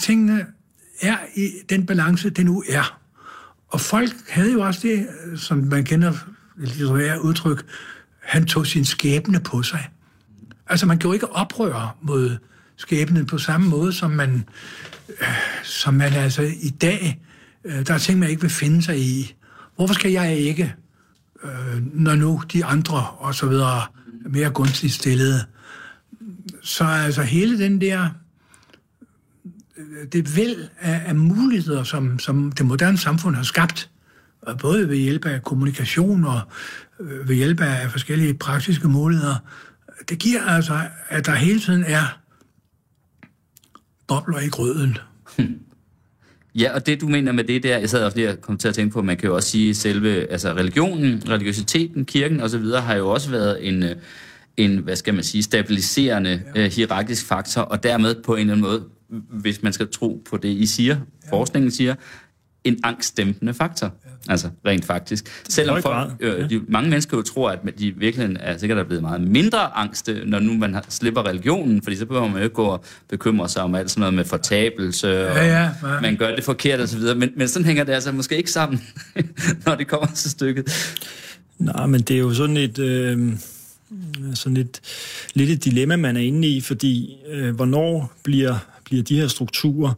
[0.00, 0.46] tingene
[1.00, 3.00] er i den balance, det nu er.
[3.68, 6.12] Og folk havde jo også det, som man kender
[6.56, 7.64] litterære udtryk,
[8.22, 9.88] han tog sin skæbne på sig.
[10.66, 12.36] Altså, man gjorde ikke oprør mod
[12.76, 14.44] skæbnen på samme måde, som man,
[15.08, 15.26] øh,
[15.64, 17.20] som man altså i dag,
[17.64, 19.34] øh, der er ting, man ikke vil finde sig i.
[19.76, 20.74] Hvorfor skal jeg ikke,
[21.44, 23.82] øh, når nu de andre og så videre
[24.24, 25.44] er mere gunstigt stillede?
[26.62, 28.08] Så altså hele den der,
[29.76, 33.90] øh, det væld af, af muligheder, som, som det moderne samfund har skabt,
[34.60, 36.40] både ved hjælp af kommunikation og
[37.00, 39.36] øh, ved hjælp af forskellige praktiske muligheder,
[40.08, 42.20] det giver altså, at der hele tiden er
[44.08, 44.98] bobler i grøden.
[46.58, 48.68] Ja, og det du mener med det der, jeg sad også lige og kom til
[48.68, 52.64] at tænke på, man kan jo også sige, selve altså religionen, religiøsiteten, kirken osv.
[52.64, 53.96] har jo også været en, øh,
[54.56, 56.66] en, hvad skal man sige, stabiliserende ja.
[56.66, 58.84] uh, hierarkisk faktor, og dermed på en eller anden måde,
[59.30, 61.30] hvis man skal tro på det, I siger, ja.
[61.30, 61.94] forskningen siger,
[62.64, 63.94] en angstdæmpende faktor.
[64.26, 64.32] Ja.
[64.32, 65.42] Altså, rent faktisk.
[65.48, 69.02] Selvom folk, øh, de, mange mennesker jo tror, at de virkelig er sikkert er blevet
[69.02, 72.54] meget mindre angste, når nu man har, slipper religionen, fordi så behøver man jo ikke
[72.54, 76.00] gå og bekymre sig om alt sådan noget med fortabelse, ja, og ja, ja.
[76.02, 78.82] man gør det forkert osv., men, men sådan hænger det altså måske ikke sammen,
[79.66, 80.96] når det kommer til stykket.
[81.58, 82.78] Nej, men det er jo sådan et...
[82.78, 83.32] Øh
[84.34, 84.80] sådan et
[85.34, 89.92] lidt et dilemma, man er inde i, fordi øh, hvornår bliver, bliver de her strukturer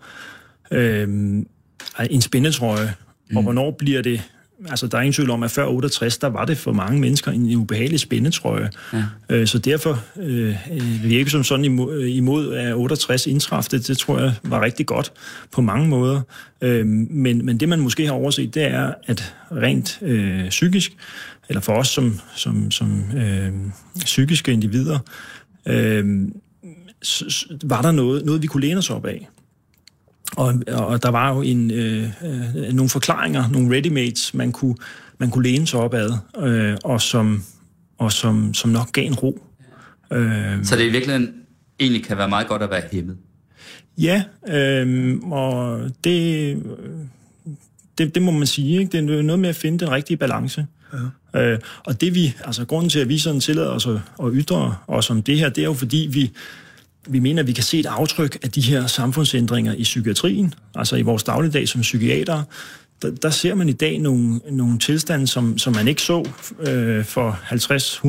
[0.71, 1.09] øh,
[2.11, 2.95] en spændetrøje,
[3.31, 3.37] mm.
[3.37, 4.23] og hvornår bliver det
[4.67, 7.33] altså der er ingen tvivl om, at før 68, der var det for mange mennesker
[7.33, 8.71] en ubehagelig spændetrøje.
[8.93, 9.05] Ja.
[9.29, 10.57] Øh, så derfor øh,
[11.03, 15.12] virker som sådan imod, imod at 68 indtræffede, det tror jeg var rigtig godt
[15.53, 16.21] på mange måder.
[16.61, 20.97] Øh, men, men det man måske har overset, det er, at rent øh, psykisk,
[21.49, 23.53] eller for os som, som, som øh,
[24.05, 24.99] psykiske individer,
[25.67, 26.29] øh,
[27.64, 29.29] var der noget, noget, vi kunne læne os op af.
[30.37, 34.75] Og, og der var jo en, øh, øh, nogle forklaringer, nogle readymates, man kunne,
[35.19, 37.43] man kunne læne sig op ad, øh, og, som,
[37.99, 39.45] og som, som nok gav en ro.
[40.12, 41.35] Øh, Så det i virkeligheden
[41.81, 43.17] egentlig kan være meget godt at være hæmmet?
[43.99, 46.62] Ja, øh, og det,
[47.99, 48.79] det, det må man sige.
[48.79, 48.93] Ikke?
[48.93, 50.67] Det er noget med at finde den rigtige balance.
[51.35, 51.41] Ja.
[51.41, 54.75] Øh, og det vi, altså grunden til, at vi sådan tillader os at, at ytre
[54.87, 56.33] os om det her, det er jo fordi, vi,
[57.07, 60.97] vi mener, at vi kan se et aftryk af de her samfundsændringer i psykiatrien, altså
[60.97, 62.43] i vores dagligdag som psykiater.
[63.03, 66.29] Der, der ser man i dag nogle, nogle tilstande, som, som man ikke så
[66.61, 67.31] øh, for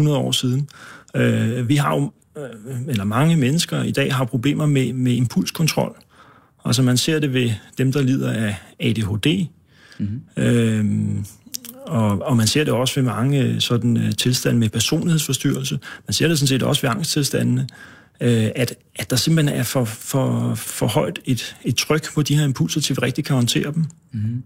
[0.05, 0.69] 50-100 år siden.
[1.15, 5.95] Øh, vi har jo, øh, eller mange mennesker i dag har problemer med, med impulskontrol.
[6.65, 9.47] Altså man ser det ved dem, der lider af ADHD,
[9.99, 10.43] mm-hmm.
[10.43, 10.85] øh,
[11.85, 15.79] og, og man ser det også ved mange sådan uh, tilstande med personlighedsforstyrrelse.
[16.07, 17.67] Man ser det sådan set også ved angsttilstandene
[18.21, 22.37] øh, at, at der simpelthen er for, for, for højt et, et tryk på de
[22.37, 23.85] her impulser, til vi rigtig kan håndtere dem.
[24.11, 24.43] Mm.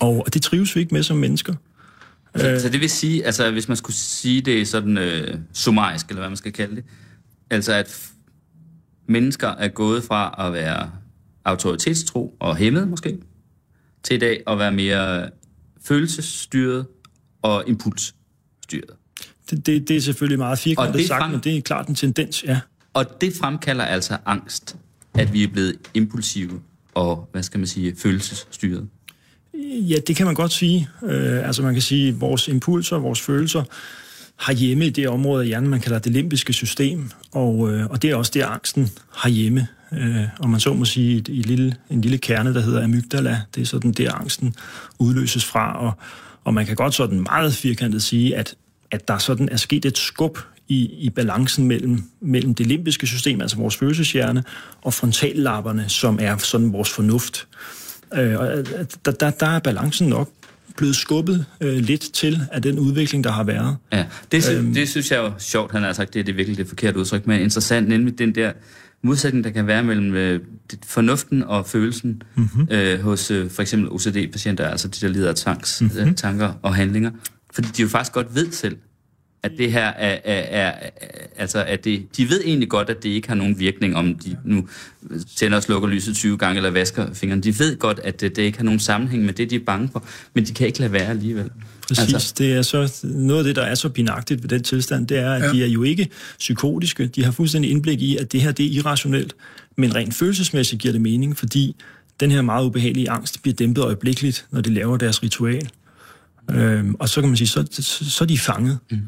[0.00, 1.54] Og, og det trives vi ikke med som mennesker.
[2.36, 6.08] Så, øh, så det vil sige, altså hvis man skulle sige det sådan øh, summarisk,
[6.08, 6.84] eller hvad man skal kalde det,
[7.50, 8.10] altså at
[9.06, 10.90] mennesker er gået fra at være
[11.44, 13.18] autoritetstro og hæmmet måske,
[14.02, 15.30] til i dag at være mere
[15.84, 16.86] følelsesstyret
[17.42, 18.90] og impulsstyret.
[19.50, 22.60] Det, det, det er selvfølgelig meget firkantet sagt, men det er klart en tendens, ja.
[22.94, 24.76] Og det fremkalder altså angst,
[25.14, 26.60] at vi er blevet impulsive
[26.94, 28.88] og, hvad skal man sige, følelsesstyret.
[29.64, 30.88] Ja, det kan man godt sige.
[31.02, 33.62] Øh, altså man kan sige, at vores impulser, vores følelser,
[34.36, 38.02] har hjemme i det område af hjernen, man kalder det limbiske system, og, øh, og
[38.02, 39.68] det er også det, angsten har hjemme.
[39.92, 43.40] Øh, og man så må sige, et, et lille, en lille kerne, der hedder amygdala,
[43.54, 44.54] det er sådan der, angsten
[44.98, 45.92] udløses fra, og,
[46.44, 48.54] og man kan godt sådan meget firkantet sige, at,
[48.90, 50.38] at der sådan er sket et skub
[50.70, 54.44] i, i balancen mellem, mellem det limbiske system, altså vores følelseshjerne,
[54.82, 57.48] og frontallapperne, som er sådan vores fornuft.
[58.14, 58.64] Øh, og øh,
[59.04, 60.30] der, der, der er balancen nok
[60.76, 63.76] blevet skubbet øh, lidt til af den udvikling, der har været.
[63.92, 66.36] Ja, det, sy- øhm, det synes jeg jo sjovt, han har sagt, det er det
[66.36, 68.52] virkelig det forkerte udtryk, men interessant, nemlig den der
[69.02, 70.40] modsætning, der kan være mellem øh,
[70.86, 72.68] fornuften og følelsen mm-hmm.
[72.70, 76.00] øh, hos øh, for eksempel OCD-patienter, altså de, der lider af tanks, mm-hmm.
[76.00, 77.10] øh, tanker og handlinger,
[77.54, 78.76] fordi de jo faktisk godt ved selv,
[79.42, 80.90] at det her er, er, er, er
[81.36, 84.36] altså at det, de ved egentlig godt, at det ikke har nogen virkning, om de
[84.44, 84.68] nu
[85.36, 87.42] tænder og slukker lyset 20 gange eller vasker fingrene.
[87.42, 89.88] De ved godt, at det, det ikke har nogen sammenhæng med det, de er bange
[89.92, 91.50] for, men de kan ikke lade være alligevel.
[91.88, 92.14] Præcis.
[92.14, 92.34] Altså.
[92.38, 95.32] Det er så, noget af det, der er så pinagtigt ved den tilstand, det er,
[95.32, 95.52] at ja.
[95.52, 97.06] de er jo ikke psykotiske.
[97.06, 99.36] De har fuldstændig indblik i, at det her det er irrationelt,
[99.76, 101.76] men rent følelsesmæssigt giver det mening, fordi
[102.20, 105.70] den her meget ubehagelige angst bliver dæmpet øjeblikkeligt, når de laver deres ritual.
[106.50, 108.78] Øhm, og så kan man sige, så, så, så er de fanget.
[108.90, 108.98] Mm.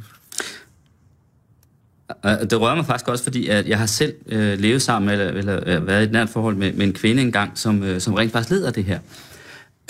[2.51, 5.61] Det rører mig faktisk også, fordi at jeg har selv øh, levet sammen, eller, eller
[5.66, 8.33] øh, været i et nært forhold med, med en kvinde engang, som, øh, som rent
[8.33, 8.98] faktisk leder det her.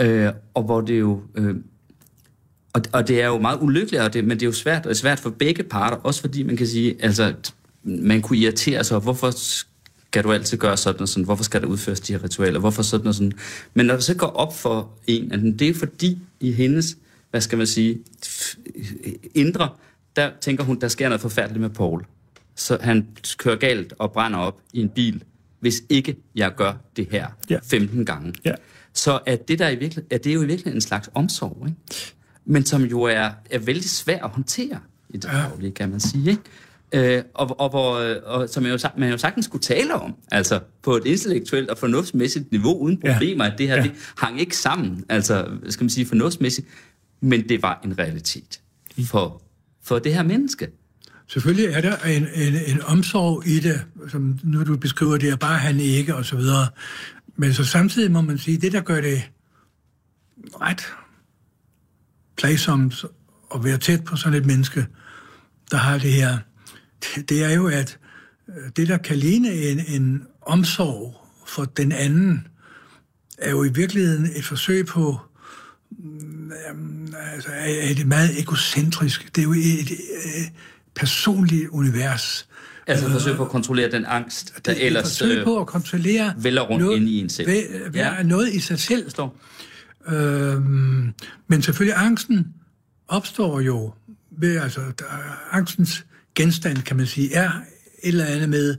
[0.00, 1.20] Øh, og hvor det jo...
[1.34, 1.54] Øh,
[2.72, 4.96] og, og det er jo meget ulykkeligt, og det, men det er jo svært, og
[4.96, 7.34] svært for begge parter, også fordi man kan sige, altså,
[7.84, 9.30] man kunne irritere sig, hvorfor
[10.12, 12.82] skal du altid gøre sådan og sådan, hvorfor skal der udføres de her ritualer, hvorfor
[12.82, 13.32] sådan og sådan.
[13.74, 16.96] Men når det så går op for en, at det er fordi i hendes,
[17.30, 17.98] hvad skal man sige,
[19.34, 19.68] indre,
[20.16, 22.04] der tænker hun, der sker noget forfærdeligt med Paul.
[22.54, 25.24] Så han kører galt og brænder op i en bil,
[25.60, 27.58] hvis ikke jeg gør det her ja.
[27.62, 28.34] 15 gange.
[28.44, 28.54] Ja.
[28.92, 31.66] Så at det, der i virkelig, at det er jo i virkeligheden en slags omsorg,
[31.66, 32.14] ikke?
[32.44, 36.30] men som jo er, er vældig svær at håndtere i det daglige, kan man sige.
[36.30, 36.42] Ikke?
[37.16, 40.60] Øh, og, og, hvor, og som jeg jo, man jo sagtens skulle tale om, altså
[40.82, 43.50] på et intellektuelt og fornuftsmæssigt niveau, uden problemer, ja.
[43.52, 43.82] at det her ja.
[43.82, 46.66] det hang ikke sammen, altså skal man sige fornuftsmæssigt,
[47.20, 48.60] men det var en realitet
[49.04, 49.41] for,
[49.82, 50.68] for det her menneske.
[51.26, 55.36] Selvfølgelig er der en, en, en omsorg i det, som nu du beskriver det, er
[55.36, 56.66] bare han ikke, og så videre.
[57.36, 59.30] Men så samtidig må man sige, det der gør det
[60.60, 60.82] ret
[62.36, 63.04] plagsomt
[63.54, 64.86] at være tæt på sådan et menneske,
[65.70, 66.38] der har det her,
[67.00, 67.98] det, det er jo, at
[68.48, 72.46] øh, det, der kan ligne en, en omsorg for den anden,
[73.38, 75.20] er jo i virkeligheden et forsøg på,
[75.98, 79.36] øh, altså, er det meget egocentrisk.
[79.36, 80.52] Det er jo et, et
[80.94, 82.48] personligt univers.
[82.86, 86.34] Altså et forsøg på at kontrollere den angst, der det ellers forsøg på at kontrollere
[86.38, 87.48] vælger rundt noget, ind i en selv.
[87.48, 87.60] Væ,
[87.94, 88.22] ja.
[88.22, 89.10] noget i sig selv.
[89.10, 89.38] Står.
[90.08, 91.12] Øhm,
[91.48, 92.54] men selvfølgelig angsten
[93.08, 93.94] opstår jo
[94.30, 95.04] ved, altså der,
[95.50, 97.50] angstens genstand, kan man sige, er
[98.02, 98.76] et eller andet med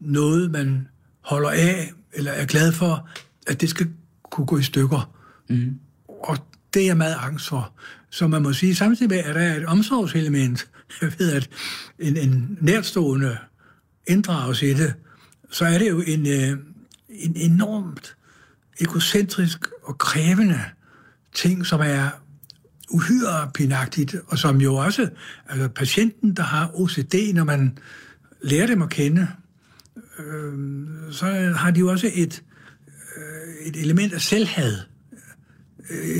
[0.00, 0.88] noget, man
[1.20, 3.08] holder af, eller er glad for,
[3.46, 3.86] at det skal
[4.30, 5.10] kunne gå i stykker.
[5.48, 5.78] Mm.
[6.22, 6.38] Og
[6.74, 7.72] det er jeg meget angst for.
[8.10, 10.68] Så man må sige, samtidig med, at der er et omsorgselement,
[11.18, 11.50] ved at
[11.98, 13.38] en, en nærstående
[14.06, 14.94] inddrages i det,
[15.50, 16.58] så er det jo en, øh,
[17.08, 18.16] en enormt
[18.80, 20.60] egocentrisk og krævende
[21.34, 22.08] ting, som er
[22.90, 25.08] uhyre pinagtigt, og som jo også,
[25.48, 27.78] altså patienten, der har OCD, når man
[28.42, 29.28] lærer dem at kende,
[30.18, 30.52] øh,
[31.10, 31.26] så
[31.56, 32.42] har de jo også et,
[33.16, 34.78] øh, et element af selvhad,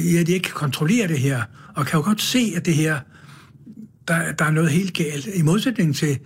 [0.04, 1.42] i at de ikke kan kontrollere det her,
[1.74, 2.98] og kan jo godt se, at det her,
[4.08, 6.18] der, der er noget helt galt, i modsætning til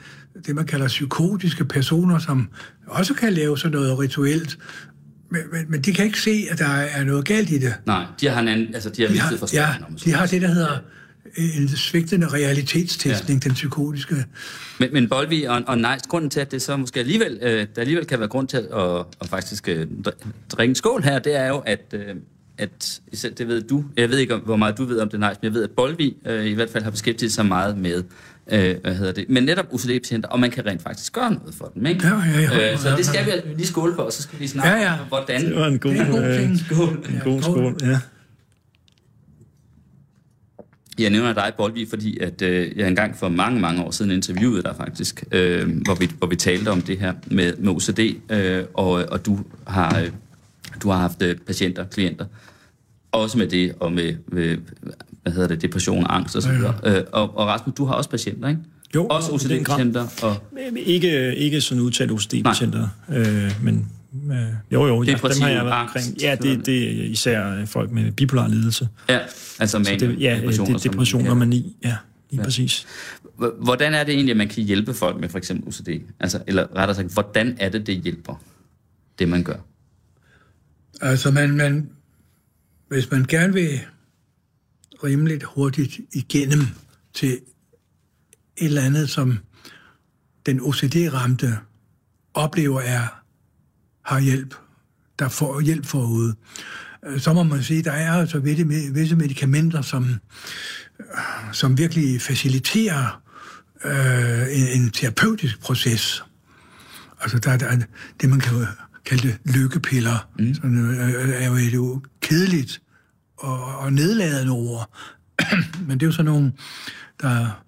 [0.47, 2.49] det, man kalder psykotiske personer, som
[2.87, 4.59] også kan lave sådan noget rituelt,
[5.31, 7.75] men, men, men de kan ikke se, at der er noget galt i det.
[7.87, 9.63] Nej, de har, en anden, altså, de har, de har forstand.
[9.63, 9.75] Ja,
[10.05, 10.79] de har det, der hedder
[11.37, 13.49] en svigtende realitetstestning, ja.
[13.49, 14.25] den psykotiske.
[14.81, 17.81] Men, men Bolvi og, og Neist, grunden til, at det så måske alligevel, øh, der
[17.81, 19.87] alligevel kan være grund til at, at faktisk øh,
[20.49, 22.17] drikke en skål her, det er jo, at, øh,
[22.61, 23.01] at
[23.39, 25.55] det ved du, jeg ved ikke, hvor meget du ved om det, Neist, men jeg
[25.55, 28.03] ved, at Bolvi øh, i hvert fald har beskæftiget sig meget med
[28.53, 31.73] øh, hvad hedder det, men netop OCD-patienter, og man kan rent faktisk gøre noget for
[31.75, 32.07] dem, ikke?
[32.07, 32.73] Ja, ja, ja.
[32.73, 34.93] Øh, så det skal vi lige skåle for, og så skal vi snakke ja, ja.
[34.93, 35.45] om, hvordan...
[35.45, 36.89] Det var en god, en god, øh, skål.
[36.89, 37.99] En god skål, ja.
[40.99, 44.63] Jeg nævner dig, Bolvi, fordi at, øh, jeg engang for mange, mange år siden interviewede
[44.63, 48.65] dig faktisk, øh, hvor, vi, hvor vi talte om det her med, med OCD, øh,
[48.75, 50.11] og, og du har, øh,
[50.83, 52.25] du har haft øh, patienter, klienter,
[53.13, 54.57] også med det, og med, med
[55.23, 56.51] hvad hedder det, depression, angst osv.
[56.51, 56.99] Ja, ja.
[56.99, 58.61] øh, og, og Rasmus, du har også patienter, ikke?
[58.95, 60.07] Jo, også OCD-patienter.
[60.23, 60.37] Og...
[60.77, 63.89] Ikke, ikke sådan udtalt OCD-patienter, øh, men
[64.33, 64.37] øh,
[64.73, 66.07] jo, jo, ja, dem har jeg været omkring.
[66.23, 68.89] Ja, det, det er især folk med bipolar lidelse.
[69.09, 69.19] Ja,
[69.59, 71.97] altså mani, det, ja, depression, det, depression og mani, ja,
[72.31, 72.45] lige ja.
[72.45, 72.87] præcis.
[73.63, 75.89] Hvordan er det egentlig, at man kan hjælpe folk med for eksempel OCD?
[76.21, 78.43] Altså, eller rettere sagt, hvordan er det, det hjælper,
[79.19, 79.57] det man gør?
[81.01, 81.91] Altså, man, man,
[82.91, 83.81] hvis man gerne vil
[85.05, 86.67] rimeligt hurtigt igennem
[87.15, 87.41] til et
[88.57, 89.39] eller andet, som
[90.47, 91.59] den OCD-ramte
[92.35, 93.07] oplever er,
[94.03, 94.55] har hjælp,
[95.19, 96.35] der får hjælp forude,
[97.07, 98.39] øh, så må man sige, der er altså
[98.95, 100.05] visse medicamenter, som,
[101.01, 101.07] øh,
[101.53, 103.23] som virkelig faciliterer
[103.85, 106.25] øh, en, en terapeutisk proces.
[107.21, 107.79] Altså der, der er
[108.21, 108.67] det, man kan
[109.11, 110.55] kalde det lykkepiller, mm.
[110.55, 110.91] som
[111.33, 111.55] er jo
[111.95, 112.83] et kedeligt
[113.37, 114.91] og, og nedladende ord.
[115.87, 116.53] Men det er jo sådan nogle,
[117.21, 117.63] der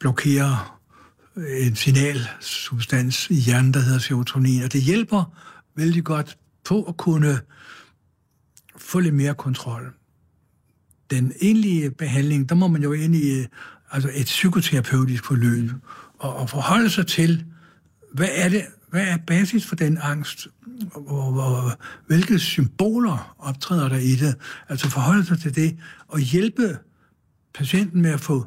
[0.00, 0.80] blokerer
[1.36, 5.36] en signalsubstans i hjernen, der hedder serotonin, og det hjælper
[5.76, 7.40] vældig godt på at kunne
[8.78, 9.92] få lidt mere kontrol.
[11.10, 13.46] den egentlige behandling, der må man jo ind i øh,
[13.90, 15.70] altså et psykoterapeutisk forløb,
[16.18, 17.44] og, og forholde sig til,
[18.12, 18.62] hvad er det,
[18.96, 20.48] hvad er basis for den angst,
[20.94, 21.72] og, og
[22.06, 24.34] hvilke symboler optræder der i det,
[24.68, 25.76] altså forholde sig til det,
[26.08, 26.78] og hjælpe
[27.54, 28.46] patienten med at få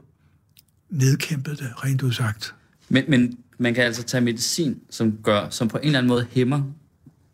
[0.89, 2.55] nedkæmpet det, rent udsagt.
[2.89, 6.27] Men, men man kan altså tage medicin, som gør, som på en eller anden måde
[6.31, 6.61] hæmmer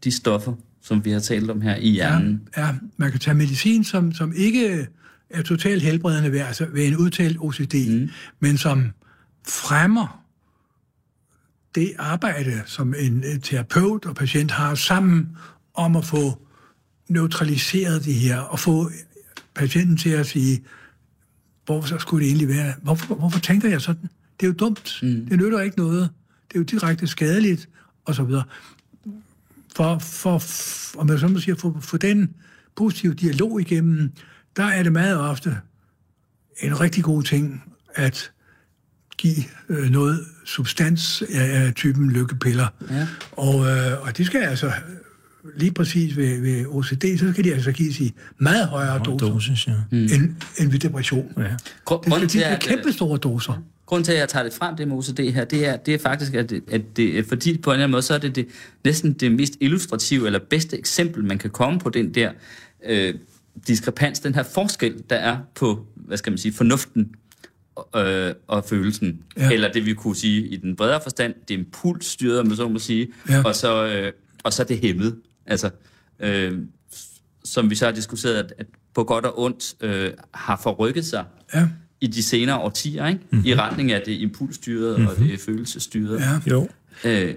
[0.04, 2.42] de stoffer, som vi har talt om her i hjernen.
[2.58, 4.88] Ja, ja man kan tage medicin, som, som ikke
[5.30, 8.10] er totalt helbredende ved, altså ved en udtalt OCD, mm.
[8.40, 8.92] men som
[9.48, 10.25] fremmer
[11.76, 15.38] det arbejde, som en, en terapeut og patient har sammen
[15.74, 16.42] om at få
[17.08, 18.90] neutraliseret det her, og få
[19.56, 20.64] patienten til at sige,
[21.66, 22.74] hvorfor så skulle det egentlig være?
[22.82, 24.10] Hvorfor, hvorfor tænker jeg sådan?
[24.40, 25.00] Det er jo dumt.
[25.04, 25.26] Mm.
[25.26, 26.10] Det nytter ikke noget.
[26.48, 27.70] Det er jo direkte skadeligt,
[28.06, 28.44] og så videre.
[29.76, 32.34] For, for, for om jeg så må sige, for, for den
[32.76, 34.12] positive dialog igennem,
[34.56, 35.58] der er det meget ofte
[36.60, 37.64] en rigtig god ting
[37.96, 38.32] at
[39.18, 42.68] give øh, noget substans af, af typen lykkepiller.
[42.92, 43.08] Ja.
[43.32, 44.72] Og, øh, og det skal altså
[45.58, 49.68] lige præcis ved, ved OCD, så skal de altså gives i meget højere doser dosis,
[49.68, 49.74] ja.
[49.92, 51.34] end, end ved depression.
[51.38, 51.44] Ja.
[51.86, 53.64] Grund, Det, er at, kæmpe store doser.
[53.86, 55.98] Grunden til, at jeg tager det frem, det med OCD her, det er, det er
[55.98, 58.48] faktisk, at, det, at det, fordi på en eller anden måde, så er det, det
[58.86, 62.32] næsten det mest illustrative, eller bedste eksempel, man kan komme på den der
[62.86, 63.14] øh,
[63.68, 67.16] diskrepans, den her forskel, der er på, hvad skal man sige, fornuften
[67.96, 69.20] øh, og følelsen.
[69.38, 69.52] Ja.
[69.52, 72.68] Eller det, vi kunne sige i den bredere forstand, det er impulsstyret, om man så
[72.68, 73.44] må sige, Ja.
[73.46, 74.12] og, så, øh,
[74.44, 75.16] og så er det hæmmet.
[75.46, 75.70] Altså,
[76.20, 76.60] øh,
[77.44, 81.24] som vi så har diskuteret, at, at på godt og ondt øh, har forrykket sig
[81.54, 81.68] Ja.
[82.02, 83.20] i de senere årtier, ikke?
[83.30, 83.46] Mm-hmm.
[83.48, 85.08] i retning af det impulsstyrede mm-hmm.
[85.08, 86.22] og det følelsesstyrede.
[86.24, 86.40] Ja.
[86.52, 86.68] Jo.
[87.06, 87.36] Øh,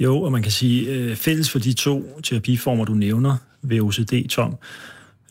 [0.00, 4.28] Jo, og man kan sige, øh, fælles for de to terapiformer, du nævner ved OCD,
[4.28, 4.54] Tom,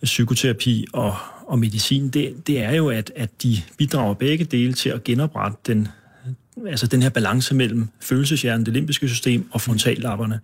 [0.04, 1.16] psykoterapi og,
[1.48, 5.58] og medicin, det, det er jo, at, at de bidrager begge dele til at genoprette
[5.68, 5.88] den,
[6.68, 10.40] altså den her balance mellem følelseshjernen, det limbiske system og frontallapperne.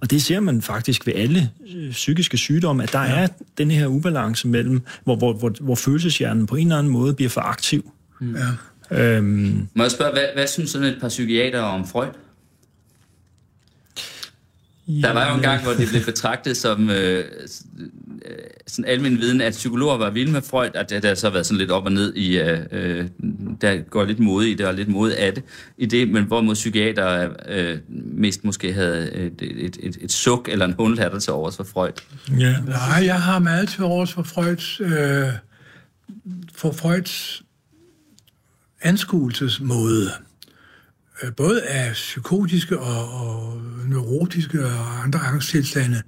[0.00, 3.18] Og det ser man faktisk ved alle øh, psykiske sygdomme, at der ja.
[3.18, 3.26] er
[3.58, 7.30] den her ubalance mellem, hvor, hvor, hvor, hvor følelseshjernen på en eller anden måde bliver
[7.30, 7.92] for aktiv.
[8.90, 8.96] Ja.
[8.98, 12.08] Øhm, må jeg spørge, hvad, hvad synes sådan et par psykiater om Freud?
[14.86, 17.24] Der var jo en gang, hvor det blev betragtet som øh, øh,
[18.66, 21.46] sådan almindelig viden, at psykologer var vilde med Freud, at det, der har så været
[21.46, 23.06] sådan lidt op og ned i, øh, øh,
[23.60, 25.42] der går lidt mode i det, og lidt mode af det,
[25.78, 30.64] i det men hvorimod psykiater øh, mest måske havde et, et, et, et suk eller
[30.64, 31.92] en hundlatter til overs for Freud.
[32.38, 32.56] ja.
[32.66, 35.26] Nej, jeg har meget til års for Freuds, øh,
[36.54, 37.42] for Freuds
[38.82, 40.10] anskuelsesmåde.
[41.22, 46.02] Øh, Både af psykotiske og, og neurotiske og andre angsttilstande.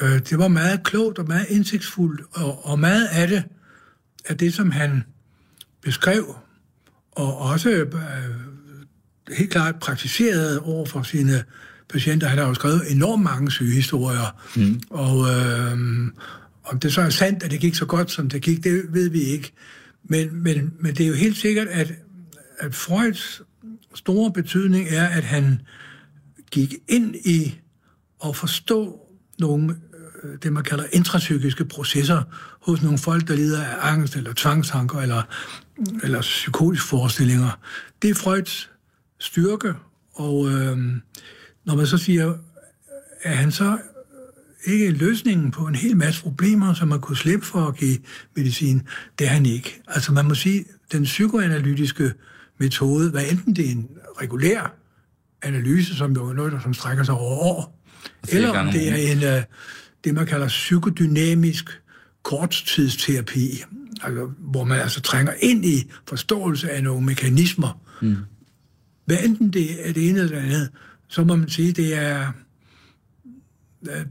[0.00, 3.44] Øh, det var meget klogt og meget indsigtsfuldt, og, og meget af det,
[4.28, 5.04] af det, som han
[5.82, 6.34] beskrev,
[7.12, 7.94] og også øh,
[9.36, 11.44] helt klart praktiserede over for sine
[11.88, 12.26] patienter.
[12.26, 14.80] Han har jo skrevet enormt mange sygehistorier, mm.
[14.90, 15.78] og øh,
[16.64, 19.10] om det så er sandt, at det gik så godt, som det gik, det ved
[19.10, 19.52] vi ikke.
[20.04, 21.92] Men, men, men det er jo helt sikkert, at,
[22.58, 23.42] at Freuds
[23.94, 25.60] store betydning er, at han
[26.50, 27.60] gik ind i
[28.24, 29.00] at forstå
[29.38, 29.76] nogle,
[30.22, 32.22] øh, det man kalder intrapsykiske processer
[32.62, 35.22] hos nogle folk, der lider af angst eller tvangstanker eller,
[36.02, 37.58] eller psykotiske forestillinger.
[38.02, 38.70] Det er Freuds
[39.18, 39.74] styrke,
[40.14, 40.78] og øh,
[41.64, 42.34] når man så siger,
[43.22, 43.78] er han så
[44.66, 47.98] øh, ikke løsningen på en hel masse problemer, som man kunne slippe for at give
[48.36, 48.82] medicin,
[49.18, 49.82] det er han ikke.
[49.86, 52.12] Altså man må sige, den psykoanalytiske
[52.60, 53.88] metode, hvad enten det er en
[54.20, 54.74] regulær
[55.42, 57.80] analyse, som jo er noget, der som strækker sig over år,
[58.28, 59.42] eller om det er en, øh,
[60.04, 61.80] det, man kalder psykodynamisk
[62.22, 63.62] korttidsterapi,
[64.02, 67.80] altså, hvor man altså trænger ind i forståelse af nogle mekanismer.
[68.02, 68.16] Mm.
[69.04, 70.70] Hvad enten det er det ene eller det andet,
[71.08, 72.32] så må man sige, det er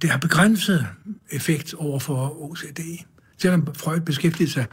[0.02, 0.88] det har begrænset
[1.32, 2.80] effekt over for OCD.
[3.38, 4.66] Selvom Freud beskæftigede sig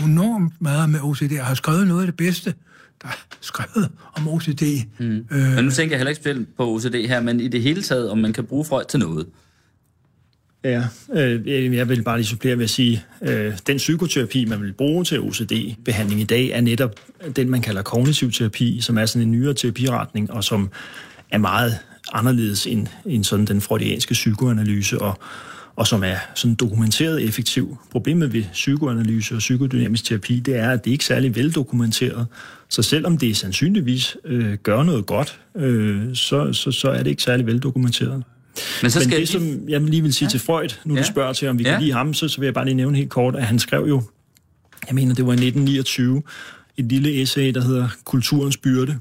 [0.00, 2.54] enormt meget med OCD og har skrevet noget af det bedste,
[3.02, 4.62] der er skrevet om OCD.
[4.98, 5.26] Mm.
[5.30, 7.82] Øh, Men nu tænker jeg heller ikke specielt på OCD her, men i det hele
[7.82, 9.26] taget, om man kan bruge Freud til noget.
[10.64, 10.84] Ja,
[11.14, 15.04] øh, jeg vil bare lige supplere ved at sige, øh, den psykoterapi, man vil bruge
[15.04, 16.94] til OCD-behandling i dag, er netop
[17.36, 20.70] den, man kalder kognitiv terapi, som er sådan en nyere terapiretning, og som
[21.30, 21.78] er meget
[22.12, 25.18] anderledes end, end sådan den freudianske psykoanalyse, og,
[25.80, 27.78] og som er sådan dokumenteret effektiv.
[27.90, 32.26] Problemet ved psykoanalyse og psykodynamisk terapi, det er, at det ikke er særlig veldokumenteret.
[32.68, 37.22] Så selvom det sandsynligvis øh, gør noget godt, øh, så, så, så er det ikke
[37.22, 38.22] særlig veldokumenteret.
[38.82, 40.30] Men så Men skal det, jeg som jeg lige vil sige ja.
[40.30, 41.00] til Freud, nu ja.
[41.00, 41.68] Du spørger til, om vi ja.
[41.68, 41.74] Ja.
[41.74, 43.84] kan lide ham, så, så vil jeg bare lige nævne helt kort, at han skrev
[43.88, 44.02] jo
[44.88, 46.22] jeg mener, det var i 1929,
[46.80, 48.98] et lille essay, der hedder Kulturens byrde,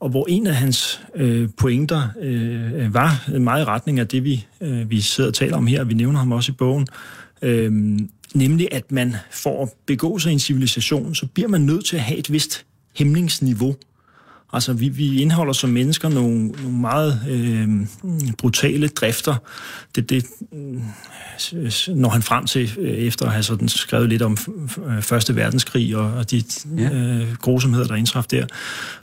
[0.00, 4.46] og hvor en af hans øh, pointer øh, var meget i retning af det, vi,
[4.60, 6.86] øh, vi sidder og taler om her, og vi nævner ham også i bogen,
[7.42, 7.72] øh,
[8.34, 11.96] nemlig at man for at begå sig i en civilisation, så bliver man nødt til
[11.96, 12.64] at have et vist
[12.94, 13.76] hæmningsniveau.
[14.52, 17.68] Altså, vi, vi indholder som mennesker nogle, nogle meget øh,
[18.38, 19.36] brutale drifter.
[19.94, 20.24] Det, det
[21.88, 24.36] når han frem til, øh, efter at have sådan skrevet lidt om
[24.86, 26.42] øh, Første Verdenskrig og, og de
[26.78, 28.46] øh, grusomheder, der indtraf der,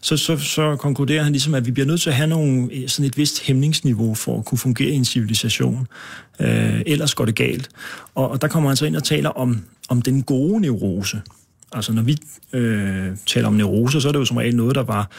[0.02, 2.88] så, så, så konkluderer han ligesom, at vi bliver nødt til at have nogle, øh,
[2.88, 5.88] sådan et vist hæmningsniveau for at kunne fungere i en civilisation.
[6.40, 7.70] Øh, ellers går det galt.
[8.16, 11.22] Og, og der kommer han så ind og taler om, om den gode neurose.
[11.74, 12.18] Altså når vi
[12.54, 15.10] øh, taler om neurose, så er det jo som regel noget, der var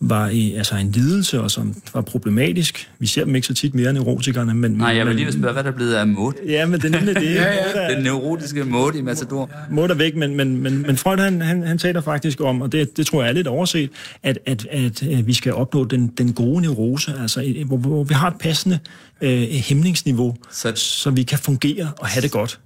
[0.00, 2.90] var i, altså en lidelse, og som var problematisk.
[2.98, 4.70] Vi ser dem ikke så tit mere neurotikerne, men...
[4.70, 6.32] Nej, jeg vil lige spørge, hvad der er blevet af mod.
[6.48, 7.34] Ja, men det er nemlig det.
[7.34, 7.94] ja, ja.
[7.94, 9.50] Den neurotiske måde i Matador.
[9.70, 12.72] Mod er væk, men, men, men, men Freud, han, han, han taler faktisk om, og
[12.72, 13.90] det, det tror jeg er lidt overset,
[14.22, 18.14] at, at, at, at vi skal opnå den, den gode neurose, altså hvor, hvor vi
[18.14, 18.78] har et passende
[19.20, 22.60] øh, hæmningsniveau, så, så vi kan fungere og have det godt.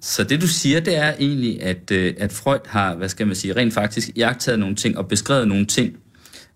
[0.00, 3.36] Så det du siger, det er egentlig, at, øh, at Freud har, hvad skal man
[3.36, 5.96] sige, rent faktisk jagtet nogle ting og beskrevet nogle ting,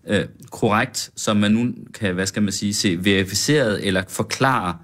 [0.07, 4.77] øh, korrekt, som man nu kan, hvad skal man sige, se verificeret eller forklare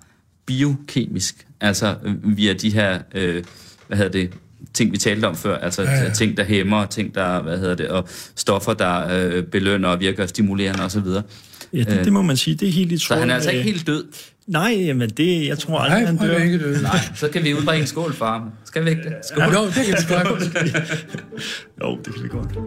[0.46, 3.44] biokemisk, altså øh, via de her, øh,
[3.88, 4.30] hvad hedder det,
[4.74, 6.14] ting, vi talte om før, altså ja, ja.
[6.14, 10.26] ting, der hæmmer, ting, der, hvad hedder det, og stoffer, der øh, belønner og virker
[10.26, 11.08] stimulerende osv.
[11.74, 13.16] Ja, det, det må man sige, det er helt i tråd.
[13.16, 14.06] Så han er altså ikke helt død?
[14.48, 16.38] Nej, men det, jeg tror aldrig, han dør.
[16.38, 16.82] Ikke død.
[16.82, 18.52] Nej, så kan vi udbringe en skål for ham.
[18.66, 19.16] Skal vi ikke det?
[19.32, 19.44] Skål.
[19.44, 20.44] Ja, jo, det kan vi godt.
[21.82, 22.58] jo, det kan vi godt.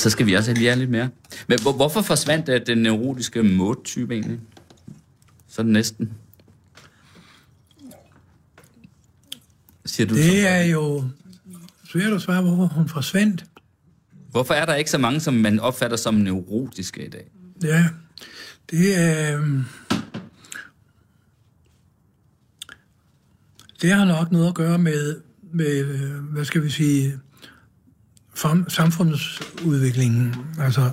[0.00, 1.08] Så skal vi også lige lidt mere.
[1.46, 4.40] Men hvor, hvorfor forsvandt det, den neurotiske måttype egentlig?
[5.48, 6.12] Sådan næsten.
[9.86, 11.04] Siger du det er jo
[11.92, 13.44] svært at svare, hvorfor hun forsvandt.
[14.30, 17.24] Hvorfor er der ikke så mange, som man opfatter som neurotiske i dag?
[17.62, 17.84] Ja,
[18.70, 19.40] det er...
[19.40, 19.60] Øh,
[23.84, 25.20] det har nok noget at gøre med,
[25.52, 27.20] med øh, hvad skal vi sige,
[28.68, 30.34] samfundsudviklingen.
[30.58, 30.90] Altså,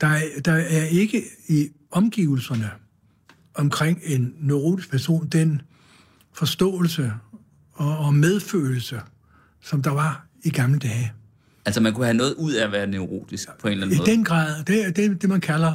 [0.00, 2.70] der, der er ikke i omgivelserne
[3.54, 5.62] omkring en neurotisk person den
[6.32, 7.12] forståelse
[7.72, 9.00] og, og medfølelse,
[9.60, 11.12] som der var i gamle dage.
[11.64, 13.98] Altså man kunne have noget ud af at være neurotisk på en eller anden I
[13.98, 14.12] måde?
[14.12, 14.64] I den grad.
[14.64, 15.74] Det er det, det, man kalder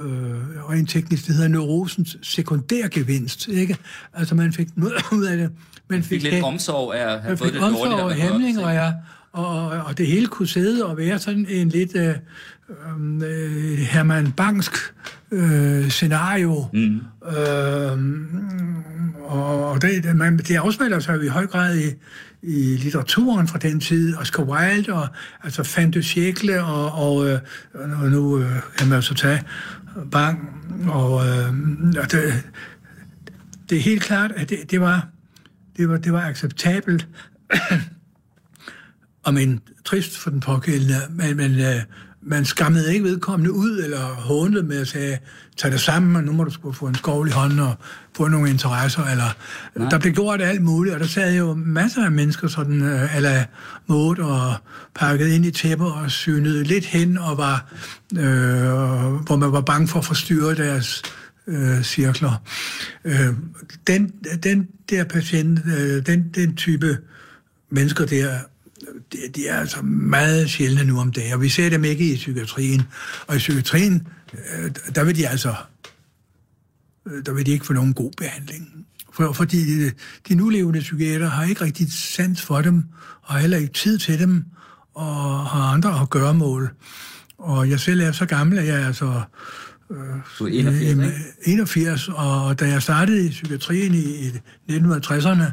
[0.00, 3.48] øh, rent teknisk, det hedder neurosens sekundærgevinst.
[3.48, 3.76] Ikke?
[4.14, 5.50] Altså man fik noget ud af det.
[5.88, 8.92] Man fik, fik lidt omsorg af at have fået det omsorg og hæmning, og, ja,
[9.32, 12.14] og, og det hele kunne sidde og være sådan en lidt øh,
[13.22, 14.72] øh, Herman Bangsk
[15.30, 16.66] øh, scenario.
[16.72, 17.00] Mm.
[17.36, 17.98] Øh,
[19.24, 21.90] og det, man, det afspiller sig i høj grad i,
[22.46, 25.08] i litteraturen fra den tid, Oscar Wilde, og
[25.42, 27.40] altså Fan de Siècle, og, og, øh,
[27.74, 29.42] og nu øh, kan man så tage
[30.10, 30.50] Bang,
[30.88, 31.48] og, øh,
[32.02, 32.42] og det,
[33.70, 35.08] det er helt klart, at det, det var
[35.76, 37.08] det var, det var acceptabelt,
[39.28, 41.82] om en trist for den pågældende, men, men øh,
[42.26, 45.18] man skammede ikke vedkommende ud, eller hånede med at sige,
[45.56, 47.74] tag det sammen, og nu må du skulle få en skovlig hånd og
[48.16, 49.36] få nogle interesser, eller
[49.76, 49.88] Nej.
[49.88, 53.46] der blev gjort alt muligt, og der sad jo masser af mennesker sådan, uh, ala
[53.86, 54.54] måde og
[54.94, 57.72] pakket ind i tæpper og synede lidt hen, og var,
[58.12, 58.18] uh,
[59.26, 61.02] hvor man var bange for at forstyrre deres
[61.46, 62.42] øh, cirkler.
[63.04, 63.34] Øh,
[63.86, 64.08] den,
[64.42, 66.98] den der patient, øh, den, den type
[67.70, 68.38] mennesker der,
[69.12, 72.16] de, de er altså meget sjældne nu om dagen, og vi ser dem ikke i
[72.16, 72.82] psykiatrien.
[73.26, 75.54] Og i psykiatrien, øh, der vil de altså,
[77.06, 78.86] øh, der vil de ikke få nogen god behandling.
[79.12, 79.92] For, fordi de,
[80.28, 82.84] de nulevende psykiater har ikke rigtig sans for dem,
[83.22, 84.44] og heller ikke tid til dem,
[84.94, 86.70] og har andre at gøre mål.
[87.38, 89.22] Og jeg selv er så gammel, at jeg er altså
[90.38, 91.14] du er 81, ikke?
[91.44, 94.30] 81, og da jeg startede i psykiatrien i
[94.70, 95.44] 1960'erne,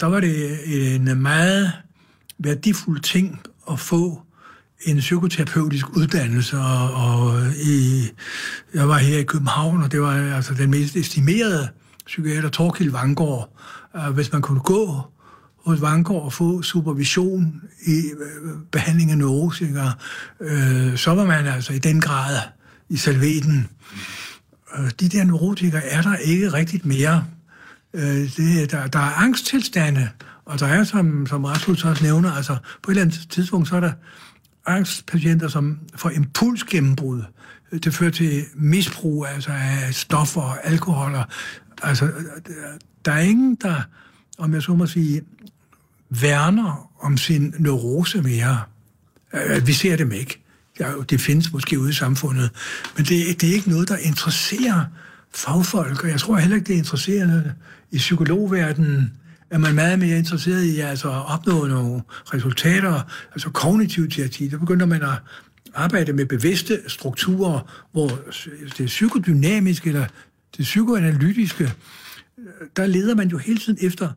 [0.00, 1.72] der var det en meget
[2.38, 4.22] værdifuld ting at få
[4.86, 8.08] en psykoterapeutisk uddannelse, og, og øh, i,
[8.74, 11.68] jeg var her i København, og det var altså den mest estimerede
[12.06, 13.56] psykiater, Torkild Vangård.
[13.96, 15.00] Øh, hvis man kunne gå
[15.64, 19.92] hos Vangård og få supervision i øh, behandling af neurosikere,
[20.40, 22.36] øh, så var man altså i den grad
[22.88, 23.68] i salveten.
[25.00, 27.24] De der neurotikere er der ikke rigtigt mere.
[27.94, 30.08] Øh, det, der, der er angsttilstande,
[30.44, 33.76] og der er, som, som Rasmus også nævner, altså på et eller andet tidspunkt, så
[33.76, 33.92] er der
[34.66, 37.22] angstpatienter, som får impulsgennembrud.
[37.84, 41.14] Det fører til misbrug altså af stoffer og alkohol.
[41.14, 41.24] Og,
[41.82, 42.10] altså,
[43.04, 43.82] der er ingen, der,
[44.38, 45.22] om jeg så må sige,
[46.10, 48.62] værner om sin neurose mere.
[49.34, 50.38] Øh, vi ser dem ikke.
[51.10, 52.50] Det findes måske ude i samfundet,
[52.96, 54.84] men det, det er ikke noget, der interesserer
[55.34, 57.54] fagfolk, og jeg tror heller ikke, det er interesserende
[57.90, 59.12] i psykologverdenen,
[59.52, 62.02] er man meget mere interesseret i altså, at opnå nogle
[62.34, 64.48] resultater, altså kognitiv terapi.
[64.48, 65.22] Der begynder man at
[65.74, 68.08] arbejde med bevidste strukturer, hvor
[68.78, 70.06] det psykodynamiske eller
[70.56, 71.72] det psykoanalytiske,
[72.76, 74.08] der leder man jo hele tiden efter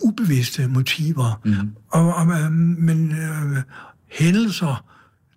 [0.00, 1.40] ubevidste motiver.
[1.44, 1.70] Mm.
[1.88, 3.62] Og, og men øh,
[4.10, 4.84] hændelser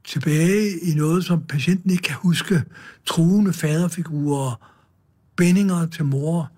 [0.06, 2.64] tilbage i noget, som patienten ikke kan huske,
[3.06, 4.68] truende faderfigurer,
[5.36, 6.52] bændinger til mor,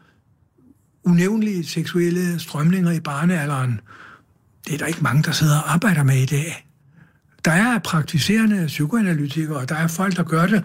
[1.03, 3.79] unævnlige seksuelle strømninger i barnealderen,
[4.67, 6.67] det er der ikke mange, der sidder og arbejder med i dag.
[7.45, 10.63] Der er praktiserende psykoanalytikere, og der er folk, der gør det,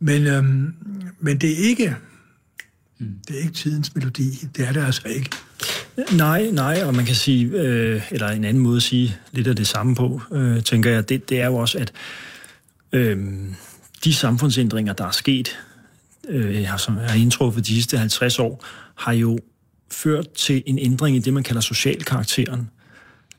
[0.00, 0.74] men, øhm,
[1.20, 1.96] men det er ikke
[2.98, 4.30] det er ikke tidens melodi.
[4.56, 5.30] Det er det altså ikke.
[6.12, 9.56] Nej, nej, og man kan sige, øh, eller en anden måde at sige lidt af
[9.56, 11.92] det samme på, øh, tænker jeg, det, det er jo også, at
[12.92, 13.18] øh,
[14.04, 15.58] de samfundsændringer, der er sket,
[16.28, 19.38] øh, jeg har indtruffet de sidste 50 år, har jo
[19.94, 22.70] ført til en ændring i det, man kalder socialkarakteren.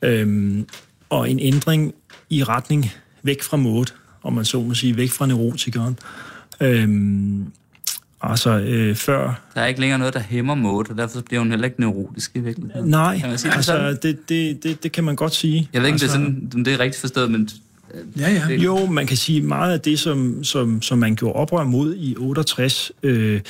[0.01, 0.67] Øhm,
[1.09, 1.93] og en ændring
[2.29, 2.91] i retning
[3.23, 3.85] væk fra måde,
[4.23, 5.99] om man så må sige, væk fra neurotikeren.
[6.61, 7.45] Øhm,
[8.21, 9.41] altså, øh, før...
[9.55, 12.31] Der er ikke længere noget, der hæmmer måde, og derfor bliver hun heller ikke neurotisk
[12.35, 12.89] i virkeligheden.
[12.89, 15.69] Nej, kan man sige altså, det, det, det, det, det kan man godt sige.
[15.73, 16.17] Jeg ved ikke, altså, det er
[16.51, 17.49] sådan, det er rigtigt forstået, men
[18.19, 18.55] Ja, ja.
[18.55, 22.15] Jo, man kan sige meget af det, som, som, som man gjorde oprør mod i
[22.17, 23.41] 68, øh,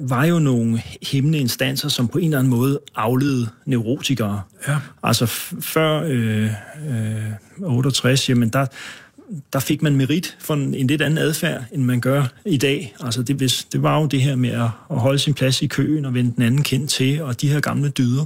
[0.00, 4.40] var jo nogle hæmmende instanser, som på en eller anden måde afledede neurotikere.
[4.68, 4.76] Ja.
[5.02, 5.26] Altså
[5.60, 6.50] før øh,
[6.88, 7.32] øh,
[7.62, 8.66] 68, jamen der,
[9.52, 12.94] der fik man merit for en, en lidt anden adfærd, end man gør i dag.
[13.00, 15.66] Altså det, hvis, det var jo det her med at, at holde sin plads i
[15.66, 18.24] køen og vende den anden kendt til, og de her gamle dyder.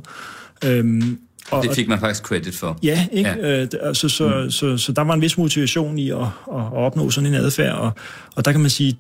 [0.64, 1.18] Øhm,
[1.51, 2.79] og, det fik man faktisk credit for.
[2.83, 3.31] Ja, ikke?
[3.31, 3.62] Ja.
[3.62, 4.51] Øh, altså, så, mm.
[4.51, 7.35] så, så, så der var en vis motivation i at, at, at opnå sådan en
[7.35, 7.93] adfærd, og,
[8.37, 8.99] og der kan man sige,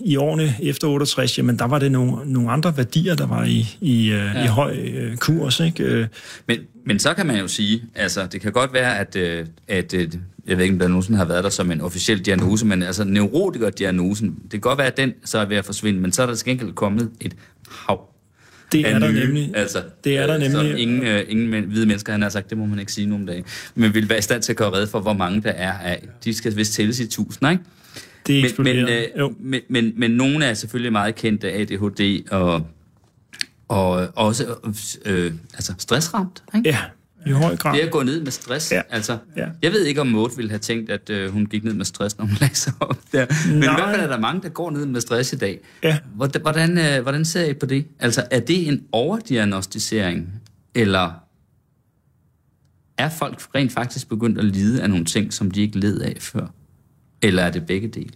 [0.00, 3.76] i årene efter 68, jamen der var det nogle, nogle andre værdier, der var i,
[3.80, 4.44] i, øh, ja.
[4.44, 5.60] i høj øh, kurs.
[5.60, 5.84] Ikke?
[5.84, 6.06] Øh.
[6.48, 9.94] Men, men så kan man jo sige, altså det kan godt være, at, øh, at
[10.46, 13.04] jeg ved ikke, om der nogensinde har været der som en officiel diagnose, men altså
[13.04, 16.26] neurotikerdiagnosen, det kan godt være, at den så er ved at forsvinde, men så er
[16.26, 17.36] der til gengæld kommet et
[17.70, 18.16] hav
[18.72, 19.52] det er der nemlig.
[19.54, 20.52] Altså, det er der nemlig.
[20.52, 23.06] Så ingen, øh, ingen men, hvide mennesker, han har sagt, det må man ikke sige
[23.06, 23.44] nogen dage.
[23.74, 26.08] Men vil være i stand til at gøre red for, hvor mange der er af.
[26.24, 27.62] De skal vist tælles i tusind, ikke?
[28.26, 32.66] Det men, men, øh, men, men, men nogle er selvfølgelig meget kendte af ADHD og,
[33.68, 34.46] og også
[35.04, 36.42] øh, altså stressramt.
[36.54, 36.68] Ikke?
[36.68, 36.78] Ja,
[37.26, 37.72] i høj grad.
[37.74, 38.72] Det er at gå ned med stress.
[38.72, 38.82] Ja.
[38.90, 39.46] Altså, ja.
[39.62, 42.18] Jeg ved ikke, om Maud ville have tænkt, at øh, hun gik ned med stress,
[42.18, 43.26] når hun lagde sig op der.
[43.48, 43.76] Men Nej.
[43.76, 45.60] i hvert fald er der mange, der går ned med stress i dag.
[45.82, 45.98] Ja.
[46.14, 47.86] Hvordan, øh, hvordan ser I på det?
[47.98, 50.42] Altså, er det en overdiagnostisering,
[50.74, 51.12] eller
[52.98, 56.16] er folk rent faktisk begyndt at lide af nogle ting, som de ikke led af
[56.20, 56.46] før?
[57.22, 58.10] Eller er det begge dele?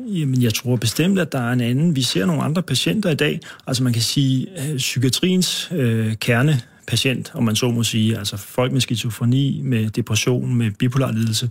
[0.00, 1.96] Jamen, jeg tror bestemt, at der er en anden.
[1.96, 3.40] Vi ser nogle andre patienter i dag.
[3.66, 8.72] Altså, man kan sige, at psykiatriens øh, kernepatient, om man så må sige, altså folk
[8.72, 11.50] med skizofreni, med depression, med bipolar lidelse,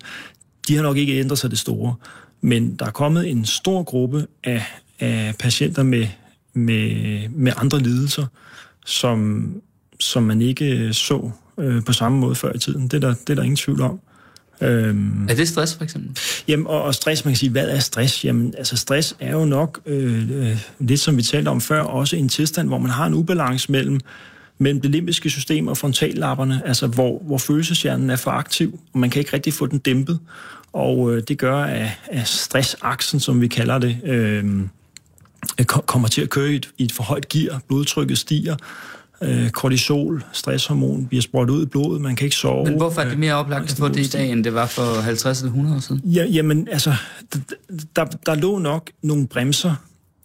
[0.68, 1.96] de har nok ikke ændret sig det store.
[2.42, 4.64] Men der er kommet en stor gruppe af,
[5.00, 6.08] af patienter med,
[6.54, 8.26] med, med andre lidelser,
[8.86, 9.52] som,
[10.00, 12.84] som man ikke øh, så øh, på samme måde før i tiden.
[12.84, 14.00] Det er der, det er der ingen tvivl om.
[14.62, 16.18] Øhm, er det stress, for eksempel?
[16.48, 18.26] Jamen, og, og stress, man kan sige, hvad er stress?
[18.26, 22.16] Jamen, altså stress er jo nok, øh, øh, lidt som vi talte om før, også
[22.16, 24.00] en tilstand, hvor man har en ubalance mellem
[24.58, 29.10] mellem det limbiske system og frontallapperne, altså hvor, hvor følelseshjernen er for aktiv, og man
[29.10, 30.20] kan ikke rigtig få den dæmpet.
[30.74, 34.46] Og øh, det gør, at, at stressaksen, som vi kalder det, øh,
[35.66, 38.56] kommer til at køre i et, i et for højt gear, blodtrykket stiger,
[39.22, 42.66] øh, kortisol, stresshormon, bliver sprøjtet ud i blodet, man kan ikke sove.
[42.66, 45.02] Men hvorfor er det mere oplagt at få det i dag, end det var for
[45.02, 46.02] 50 eller 100 år siden?
[46.06, 46.94] Ja, jamen, altså,
[47.96, 49.76] der, der lå nok nogle bremser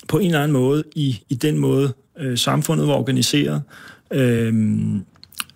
[0.08, 3.62] på en eller anden måde i, i den måde, øh, samfundet var organiseret,
[4.12, 4.54] øh,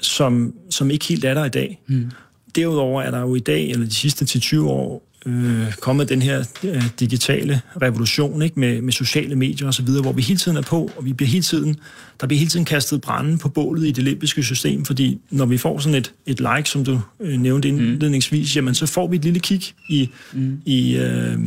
[0.01, 1.83] som, som ikke helt er der i dag.
[1.87, 2.11] Mm.
[2.57, 6.45] Derudover er der jo i dag, eller de sidste 10-20 år, øh, kommet den her
[6.65, 10.57] øh, digitale revolution ikke med, med sociale medier og så videre, hvor vi hele tiden
[10.57, 11.77] er på, og vi bliver hele tiden,
[12.21, 15.59] der bliver hele tiden kastet branden på bålet i det limbiske system, fordi når vi
[15.59, 17.79] får sådan et, et like, som du øh, nævnte mm.
[17.79, 18.59] indledningsvis, mm.
[18.59, 20.61] jamen så får vi et lille kig i, mm.
[20.65, 21.39] i, øh,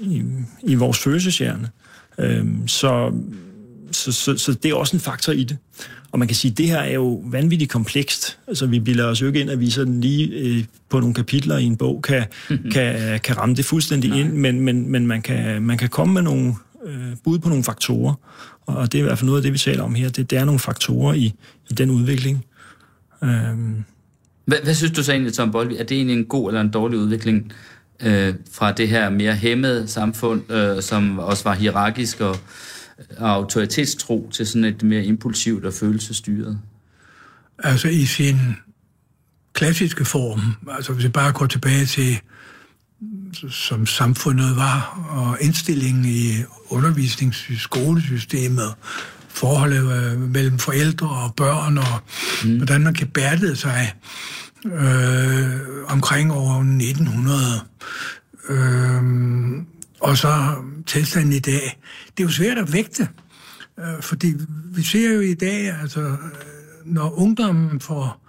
[0.00, 0.22] i,
[0.62, 1.68] i vores følelseshjerne.
[2.18, 3.12] Øh, så,
[3.90, 5.56] så, så, så det er også en faktor i det.
[6.12, 8.38] Og man kan sige, at det her er jo vanvittigt komplekst.
[8.48, 11.58] Altså, vi bilder os jo ikke ind, at vi sådan lige øh, på nogle kapitler
[11.58, 12.24] i en bog kan,
[12.72, 14.20] kan, kan ramme det fuldstændig Nej.
[14.20, 16.54] ind, men, men, men man, kan, man kan komme med nogle
[16.86, 18.14] øh, bud på nogle faktorer.
[18.66, 20.08] Og det er i hvert fald noget af det, vi taler om her.
[20.08, 21.34] Det, det er nogle faktorer i,
[21.70, 22.44] i den udvikling.
[23.24, 23.84] Øhm,
[24.44, 25.76] Hvad, hvad synes du så egentlig, Tom Bolvi?
[25.76, 27.52] Er det egentlig en god eller en dårlig udvikling
[28.02, 32.36] øh, fra det her mere hæmmede samfund, øh, som også var hierarkisk og,
[33.18, 36.60] og autoritetstro, til sådan et mere impulsivt og følelsesstyret?
[37.58, 38.36] Altså i sin
[39.52, 40.40] klassiske form,
[40.70, 42.20] altså hvis vi bare går tilbage til,
[43.50, 46.32] som samfundet var, og indstillingen i
[46.68, 48.74] undervisningsskolesystemet,
[49.28, 52.00] forholdet øh, mellem forældre og børn, og
[52.44, 52.56] mm.
[52.56, 53.94] hvordan man kan bærte sig
[54.64, 57.60] øh, omkring år 1900.
[58.48, 59.02] Øh,
[60.02, 60.54] og så
[60.86, 61.80] tilstanden i dag.
[62.06, 63.08] Det er jo svært at vægte,
[63.78, 64.34] øh, fordi
[64.64, 66.16] vi ser jo i dag, altså, øh,
[66.84, 68.28] når ungdommen får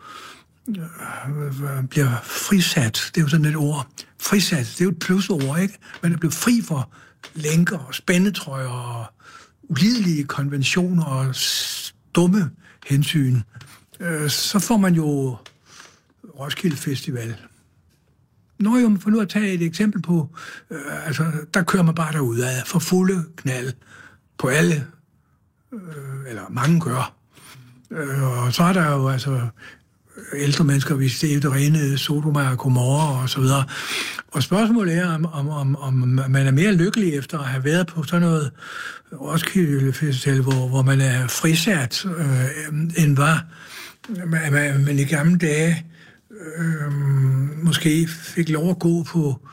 [0.69, 3.88] øh, bliver frisat, det er jo sådan et ord,
[4.19, 5.78] frisat, det er jo et plusord, ikke?
[6.03, 6.89] Man er blevet fri for
[7.34, 9.05] lænker og spændetrøjer og
[9.63, 11.36] ulidelige konventioner og
[12.15, 12.51] dumme
[12.88, 13.41] hensyn.
[13.99, 15.38] Øh, så får man jo
[16.39, 17.36] Roskilde Festival.
[18.60, 20.30] Nå jo, for nu at tage et eksempel på,
[20.72, 23.74] øh, altså, der kører man bare derud af for fulde knald
[24.38, 24.88] på alle,
[25.74, 27.14] øh, eller mange gør.
[27.91, 29.47] Øh, og så er der jo altså
[30.36, 33.64] ældre mennesker, vi ser det rene Sodoma og Gomorra og så videre.
[34.32, 35.93] Og spørgsmålet er, om, om, om, om
[36.30, 38.51] man er mere lykkelig efter at have været på sådan noget
[39.22, 43.45] Roskilde Festival, hvor, hvor man er frisat, øh, end var
[44.26, 45.86] man, man i gamle dage
[46.39, 46.91] øh,
[47.63, 49.47] måske fik lov at gå på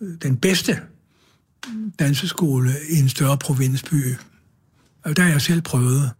[0.00, 0.80] øh, den bedste
[1.98, 4.14] danseskole i en større provinsby.
[5.02, 6.10] Og der har jeg selv prøvet.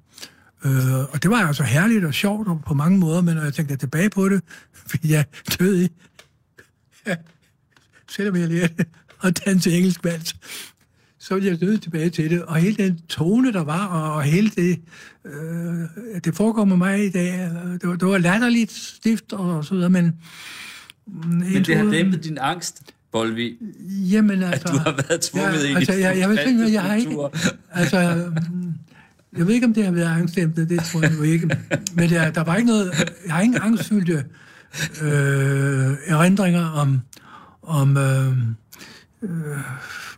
[0.64, 3.54] Øh, og det var altså herligt og sjovt og på mange måder, men når jeg
[3.54, 4.42] tænkte tilbage på det,
[4.90, 5.24] fordi jeg
[5.58, 5.88] døde i,
[7.06, 7.16] ja,
[8.10, 8.86] selvom jeg lærte
[9.22, 10.36] at danse engelsk vals,
[11.18, 12.42] så ville jeg døde tilbage til det.
[12.42, 14.80] Og hele den tone, der var, og hele det,
[15.24, 17.32] øh, det foregår med mig i dag,
[17.80, 20.12] det var, det var latterligt stift og så videre, men...
[21.06, 23.56] Men det har dæmpet din angst, Bolvi,
[24.10, 24.68] Jamen altså...
[24.68, 26.94] at du har været tvunget ja, ind altså, i jeg, jeg, vil tænke, jeg har
[26.94, 27.16] ikke...
[27.72, 27.98] Altså,
[29.36, 31.58] jeg ved ikke, om det har været angstdæmpende, det tror jeg nu ikke.
[31.94, 32.92] Men der, der var ikke noget...
[33.26, 34.24] Jeg har ingen angstfyldte
[35.02, 37.00] øh, erindringer om,
[37.62, 38.36] om øh,
[39.22, 39.58] øh,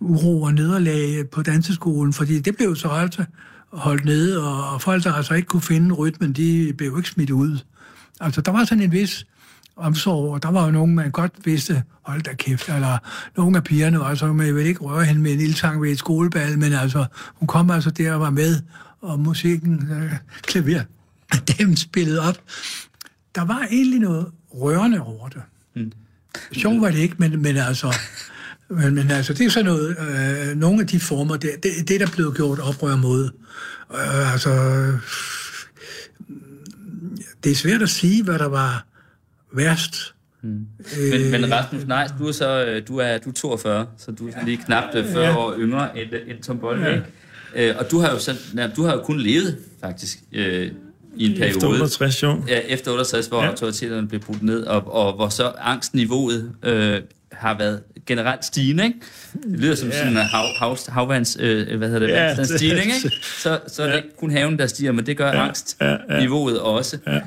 [0.01, 3.25] uro og nederlag på danseskolen, fordi det blev så altså
[3.73, 7.31] holdt nede, og, og folk, der altså ikke kunne finde rytmen, de blev ikke smidt
[7.31, 7.59] ud.
[8.21, 9.27] Altså, der var sådan en vis
[9.77, 12.99] omsorg, og der var jo nogen, man godt vidste, hold da kæft, eller
[13.37, 15.99] nogle af pigerne var så, man ville ikke røre hende med en ildtang ved et
[15.99, 18.57] skolebal, men altså, hun kom altså der og var med,
[19.01, 20.83] og musikken, øh, klaver,
[21.59, 22.39] dem spillede op.
[23.35, 25.43] Der var egentlig noget rørende over det.
[25.77, 25.93] Mm.
[26.53, 27.95] Sjov var det ikke, men, men altså,
[28.71, 31.95] men, men altså, det er sådan noget, øh, nogle af de former, det, det, det
[31.95, 33.31] er der blevet gjort oprør mod.
[33.95, 34.51] Øh, altså,
[37.45, 38.87] det er svært at sige, hvad der var
[39.53, 40.15] værst.
[40.43, 40.67] Mm.
[41.13, 44.27] Men, men Rasmus Neis, du er så øh, du er, du er 42, så du
[44.27, 47.05] er sådan lige knap øh, 40 år yngre end, end Tom Bolle,
[47.55, 47.71] ja.
[47.71, 50.73] øh, Og du har jo sådan, ja, du har jo kun levet, faktisk, øh,
[51.17, 51.49] i en periode.
[51.49, 52.43] Efter 68, jo.
[52.49, 53.49] Ja, efter 68, hvor ja.
[53.49, 57.01] autoriteterne blev brudt ned, og, og hvor så angstniveauet øh,
[57.33, 58.99] har været generelt stigende, ikke?
[59.33, 59.95] Det lyder som ja.
[59.99, 63.17] sådan en hav, hav, havvands, øh, hvad hedder det, ja, stigning, ikke?
[63.43, 63.97] Så, så er det Ja.
[63.97, 65.47] ikke kun haven, der stiger, men det gør ja.
[65.47, 66.99] angstniveauet også.
[67.07, 67.21] Ja.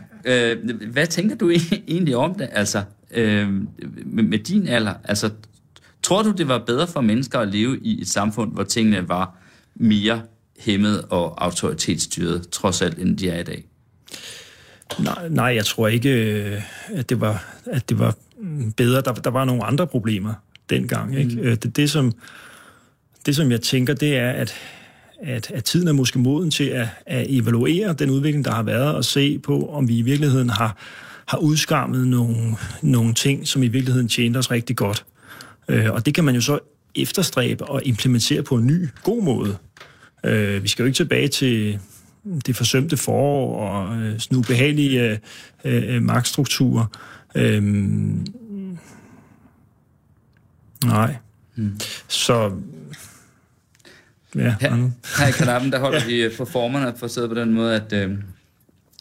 [0.53, 1.49] Øh, hvad tænker du
[1.87, 3.49] egentlig om det, altså, øh,
[4.05, 4.93] med, med din alder?
[5.03, 5.29] Altså,
[6.03, 9.35] tror du, det var bedre for mennesker at leve i et samfund, hvor tingene var
[9.75, 10.21] mere
[10.59, 13.63] hæmmet og autoritetsstyret, trods alt, end de er i dag?
[14.99, 16.61] Nej, nej, jeg tror ikke, øh,
[16.93, 18.15] at det var, at det var
[18.77, 19.01] bedre.
[19.01, 20.33] Der, der var nogle andre problemer
[20.69, 21.19] dengang.
[21.19, 21.35] Ikke?
[21.35, 21.57] Mm.
[21.57, 22.11] Det, det, som,
[23.25, 24.53] det, som jeg tænker, det er, at,
[25.21, 28.95] at, at tiden er måske moden til at, at evaluere den udvikling, der har været,
[28.95, 30.77] og se på, om vi i virkeligheden har,
[31.27, 35.05] har udskammet nogle, nogle ting, som i virkeligheden tjente os rigtig godt.
[35.67, 36.59] Øh, og det kan man jo så
[36.95, 39.57] efterstræbe og implementere på en ny, god måde.
[40.25, 41.79] Øh, vi skal jo ikke tilbage til
[42.45, 45.19] det forsømte forår og øh, sådan ubehagelige
[45.65, 46.85] øh, øh, magtstrukturer.
[47.35, 48.27] Øhm,
[50.85, 51.15] nej.
[51.55, 51.79] Mm.
[52.07, 52.51] Så...
[54.35, 54.93] Ja, Her, Arne.
[55.19, 58.17] her i kanappen, der holder vi øh, på formerne for på den måde, at, øh,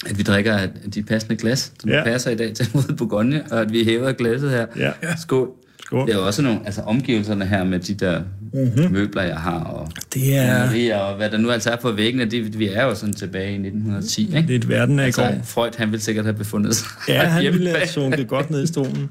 [0.07, 1.97] at vi drikker de passende glas, som Ja.
[1.97, 2.05] ja.
[2.05, 4.67] passer i dag til mod Bourgogne, og at vi hæver glasset her.
[4.77, 4.93] Ja.
[5.17, 5.51] Skål.
[5.83, 6.07] Skål.
[6.07, 8.23] Det er jo også nogle, altså omgivelserne her med de der
[8.53, 8.93] mm-hmm.
[8.93, 12.25] møbler, jeg har, og Det er, malerier, og hvad der nu altså er på væggene,
[12.25, 14.49] det, vi er jo sådan tilbage i 1910, ikke?
[14.49, 15.23] det er et verden af i går.
[15.23, 18.51] Altså, Freud, han ville sikkert have befundet sig Ja, han hjemme ville have sunket godt
[18.51, 19.11] ned i stolen.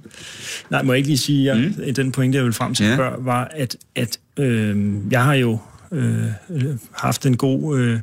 [0.70, 1.94] Nej, må jeg ikke lige sige, at mm.
[1.94, 2.96] den pointe, jeg vil frem til Ja.
[2.96, 5.58] før, var, at, at øh, jeg har jo
[5.92, 6.24] øh,
[6.92, 8.00] haft en god øh,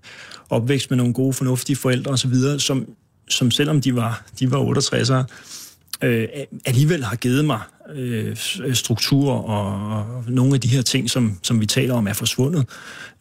[0.51, 2.89] opvækst med nogle gode, fornuftige forældre osv., som
[3.29, 5.25] som selvom de var, de var 68'ere,
[6.03, 6.29] øh,
[6.67, 7.61] alligevel har givet mig
[7.95, 12.07] øh, øh, struktur og, og nogle af de her ting, som, som vi taler om,
[12.07, 12.69] er forsvundet.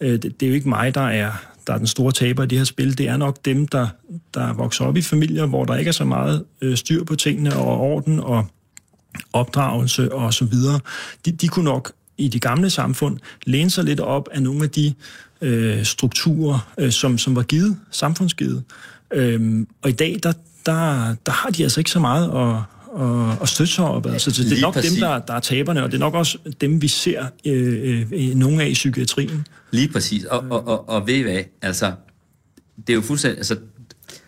[0.01, 1.32] Øh, det, det er jo ikke mig, der er,
[1.67, 2.97] der er den store taber i det her spil.
[2.97, 3.88] Det er nok dem, der,
[4.34, 7.55] der vokser op i familier, hvor der ikke er så meget øh, styr på tingene
[7.55, 8.47] og orden og
[9.34, 10.80] opdragelse og så videre.
[11.26, 14.69] De, de kunne nok i de gamle samfund læne sig lidt op af nogle af
[14.69, 14.93] de
[15.41, 18.63] øh, strukturer, øh, som, som var givet, samfundsgivet.
[19.13, 20.34] Øhm, og i dag, der,
[20.66, 22.61] der, der har de altså ikke så meget at,
[23.01, 24.05] at, at støtte sig op.
[24.05, 24.91] Altså, så det er nok præcis.
[24.91, 28.36] dem, der, der er taberne, og det er nok også dem, vi ser øh, øh,
[28.36, 29.47] nogle af i psykiatrien.
[29.72, 30.24] Lige præcis.
[30.24, 31.43] Og, og, og, og ved I hvad?
[31.61, 31.91] Altså,
[32.78, 33.38] det er jo fuldstændig...
[33.38, 33.55] Altså,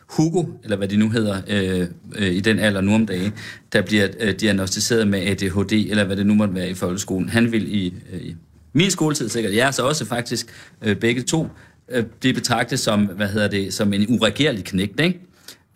[0.07, 3.33] Hugo, eller hvad de nu hedder, øh, øh, i den alder nu om dagen,
[3.73, 7.29] der bliver øh, diagnostiseret med ADHD, eller hvad det nu måtte være i folkeskolen.
[7.29, 8.35] Han vil i, øh, i
[8.73, 10.47] min skoletid sikkert, jeg er så også faktisk
[10.81, 11.47] øh, begge to,
[11.89, 15.19] øh, det betragtes som, hvad hedder det, som en uregerlig knægt, ikke?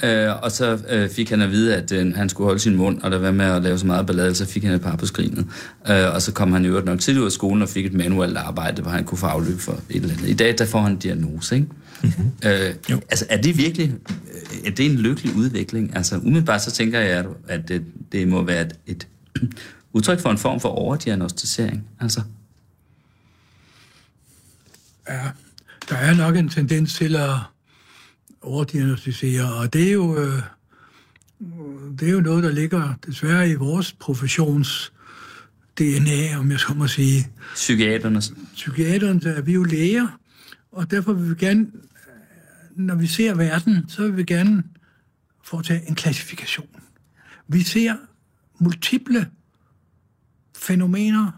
[0.03, 3.01] Øh, og så øh, fik han at vide, at øh, han skulle holde sin mund,
[3.01, 5.05] og der var med at lave så meget ballade, så fik han et par på
[5.05, 5.47] skrinet.
[5.89, 7.93] Øh, og så kom han i øvrigt nok til ud af skolen og fik et
[7.93, 10.29] manuelt arbejde, hvor han kunne få afløb for et eller andet.
[10.29, 11.67] I dag, der får han en diagnose, ikke?
[12.03, 12.31] Mm-hmm.
[12.45, 15.95] Øh, altså, er det virkelig øh, er det en lykkelig udvikling?
[15.95, 19.07] Altså, umiddelbart så tænker jeg, at det, det må være et, et
[19.93, 21.83] udtryk for en form for overdiagnostisering.
[21.99, 22.21] Altså.
[25.09, 25.19] Ja,
[25.89, 27.29] der er nok en tendens til at
[28.41, 30.41] overdiagnostisere, og det er jo, øh,
[31.99, 34.93] det er jo noget, der ligger desværre i vores professions
[35.77, 37.27] DNA, om jeg så må sige.
[37.53, 38.21] Psykiaterne?
[38.53, 40.07] Psykiaterne, er vi jo læger,
[40.71, 41.67] og derfor vil vi gerne,
[42.75, 44.63] når vi ser verden, så vil vi gerne
[45.43, 46.69] foretage en klassifikation.
[47.47, 47.95] Vi ser
[48.59, 49.27] multiple
[50.57, 51.31] fænomener,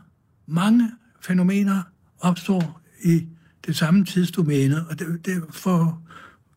[0.47, 0.91] mange
[1.21, 1.83] fænomener
[2.19, 3.27] opstår i
[3.65, 6.02] det samme tidsdomæne, og det, det, for at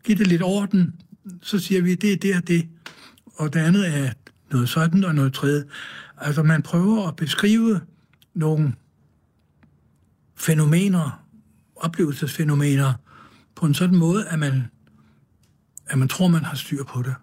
[0.06, 0.94] give det lidt orden,
[1.42, 2.68] så siger vi, det er det og det,
[3.36, 4.10] og det andet er
[4.50, 5.64] noget sådan og noget tredje.
[6.18, 7.80] Altså man prøver at beskrive
[8.34, 8.72] nogle
[10.36, 11.24] fænomener,
[11.76, 12.92] oplevelsesfænomener,
[13.56, 14.64] på en sådan måde, at man,
[15.86, 17.14] at man tror, man har styr på det.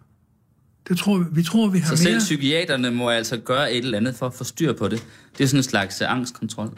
[0.87, 2.19] Det tror, vi tror, vi har Så selv mere...
[2.19, 5.05] psykiaterne må altså gøre et eller andet for at få styr på det.
[5.37, 6.77] Det er sådan en slags angstkontrol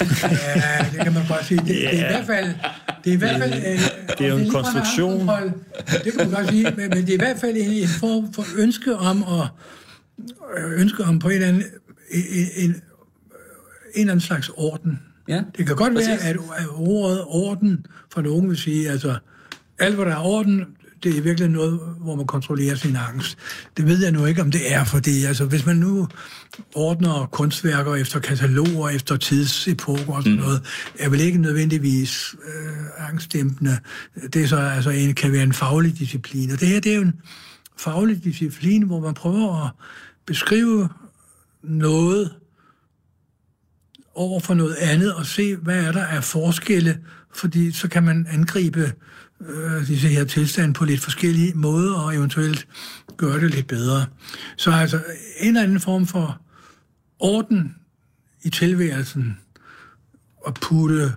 [0.00, 1.60] ja, det kan man godt sige.
[1.60, 1.92] Det, yeah.
[1.92, 2.54] det er i hvert fald...
[3.06, 3.80] Det er, i hvert fald, øh,
[4.18, 5.28] det er jo en konstruktion.
[6.04, 8.32] Det kan man godt sige, men, men det er i hvert fald en, en form
[8.32, 9.48] for ønske om at
[10.58, 11.62] øh, ønske om på en eller anden,
[12.10, 12.24] en,
[12.56, 12.74] en, en
[13.94, 14.98] eller anden slags orden.
[15.28, 16.08] Ja, det kan godt præcis.
[16.08, 16.36] være, at
[16.76, 19.18] ordet orden for nogen vil sige, altså
[19.78, 20.64] alt, hvad der er orden,
[21.02, 23.38] det er virkelig noget, hvor man kontrollerer sin angst.
[23.76, 26.08] Det ved jeg nu ikke, om det er, fordi altså, hvis man nu
[26.74, 30.44] ordner kunstværker efter kataloger, efter tidsepoker og sådan mm.
[30.44, 30.62] noget,
[30.98, 33.78] er vel ikke nødvendigvis øh, angstdæmpende.
[34.32, 36.50] Det er så altså en, kan være en faglig disciplin.
[36.50, 37.20] Og det her, det er jo en
[37.78, 39.70] faglig disciplin, hvor man prøver at
[40.26, 40.88] beskrive
[41.62, 42.30] noget
[44.14, 46.98] over for noget andet, og se, hvad er der af forskelle,
[47.34, 48.92] fordi så kan man angribe
[49.40, 52.66] øh, disse her tilstande på lidt forskellige måder, og eventuelt
[53.16, 54.06] gøre det lidt bedre.
[54.56, 55.00] Så altså
[55.40, 56.40] en eller anden form for
[57.18, 57.76] orden
[58.42, 59.38] i tilværelsen,
[60.36, 61.12] og putte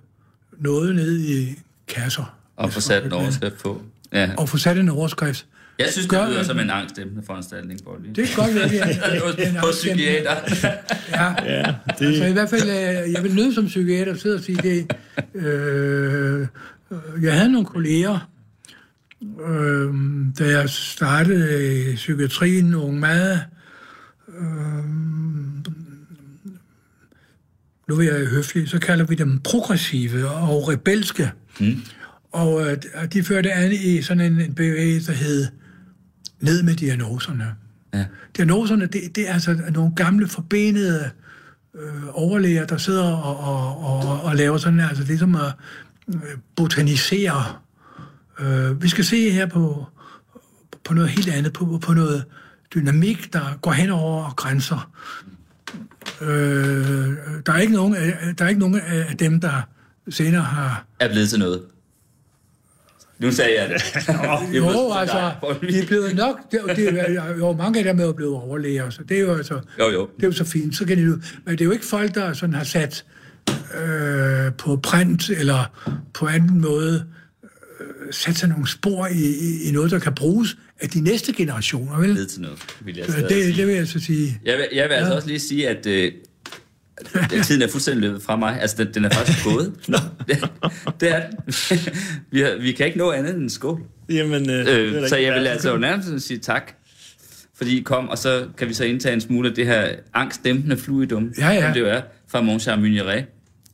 [0.57, 2.35] noget ned i kasser.
[2.55, 3.81] Og få sat en overskrift på.
[4.13, 4.31] Ja.
[4.37, 5.45] Og få sat en overskrift.
[5.79, 8.09] Jeg synes, det lyder som en angstdæmpende foranstaltning, Bolli.
[8.09, 10.35] Det kan godt være, det er en På psykiater.
[11.11, 12.07] ja, ja det...
[12.07, 14.91] altså i hvert fald, øh, jeg vil nødt som psykiater sidde og sige det.
[15.35, 16.47] Øh,
[17.21, 18.29] jeg havde nogle kolleger,
[19.47, 19.93] øh,
[20.39, 23.43] da jeg startede i psykiatrien, nogle meget...
[24.27, 24.83] Øh,
[27.87, 31.31] nu vil jeg høflig, så kalder vi dem progressive og rebelske.
[31.59, 31.81] Mm.
[32.31, 32.77] Og øh,
[33.13, 35.47] de førte an i sådan en, en bevægelse, der hed
[36.39, 37.55] Ned med diagnoserne.
[37.93, 38.05] Ja.
[38.37, 41.09] Diagnoserne, det, det er altså nogle gamle, forbenede
[41.75, 45.51] øh, overlæger, der sidder og, og, og, og laver sådan, altså ligesom at øh,
[46.55, 47.43] botanisere.
[48.39, 49.85] Øh, vi skal se her på,
[50.83, 52.25] på noget helt andet, på, på noget
[52.73, 54.91] dynamik, der går hen over grænser.
[56.21, 56.27] Øh,
[57.45, 57.93] der, er ikke nogen,
[58.37, 59.61] der er ikke nogen af dem, der
[60.09, 60.85] senere har...
[60.99, 61.61] Er blevet til noget.
[63.19, 64.07] Nu sagde jeg det.
[64.07, 68.05] Nå, jo, altså, vi er blevet nok, det, det, er, jo, mange af dem er
[68.05, 70.09] jo blevet overlæger, så det er jo altså, jo, jo.
[70.15, 72.33] det er jo så fint, så kan de men det er jo ikke folk, der
[72.33, 73.05] sådan har sat
[73.81, 75.71] øh, på print, eller
[76.13, 77.05] på anden måde,
[77.79, 79.35] øh, sat sig nogle spor i,
[79.67, 82.15] i, noget, der kan bruges af de næste generationer, vel?
[82.15, 84.39] Det til noget, vil jeg det, det vil jeg så sige.
[84.45, 84.99] Jeg vil, jeg vil altså ja.
[84.99, 86.11] altså også lige sige, at øh,
[87.29, 88.61] Den tiden er fuldstændig løbet fra mig.
[88.61, 89.73] Altså, den, den er faktisk gået.
[90.27, 90.49] det,
[90.99, 91.37] det er den.
[92.31, 93.81] vi, har, vi kan ikke nå andet end en skål.
[94.09, 96.71] Jamen, øh, Øh, så jeg vil altså jo nærmest sige tak,
[97.55, 100.77] fordi I kom, og så kan vi så indtage en smule af det her angstdæmpende
[100.77, 101.61] fluidum, Ja, ja.
[101.61, 103.25] som det jo er fra Mon Charmignoret.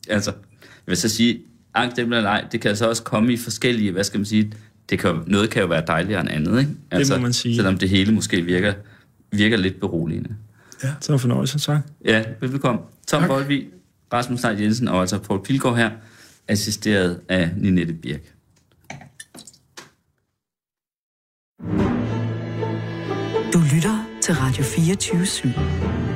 [0.08, 0.30] Altså,
[0.60, 1.40] jeg vil så sige,
[1.74, 4.52] angstdæmpende eller ej, det kan så også komme i forskellige, hvad skal man sige,
[4.90, 6.72] det kan, noget kan jo være dejligere end andet, ikke?
[6.90, 7.56] Altså, må man sige.
[7.56, 8.74] Selvom det hele måske virker,
[9.32, 10.36] virker lidt beroligende.
[11.00, 11.80] Så en fornøjelse, tak.
[12.04, 12.80] Ja, velbekomme.
[13.06, 13.28] Tom Tak.
[13.28, 13.66] Boldvig,
[14.12, 15.90] Rasmus Sejt Jensen og altså Paul Pilgaard her,
[16.48, 18.32] assisteret af Ninette Birk.
[23.52, 26.15] Du lytter til Radio 24 /7.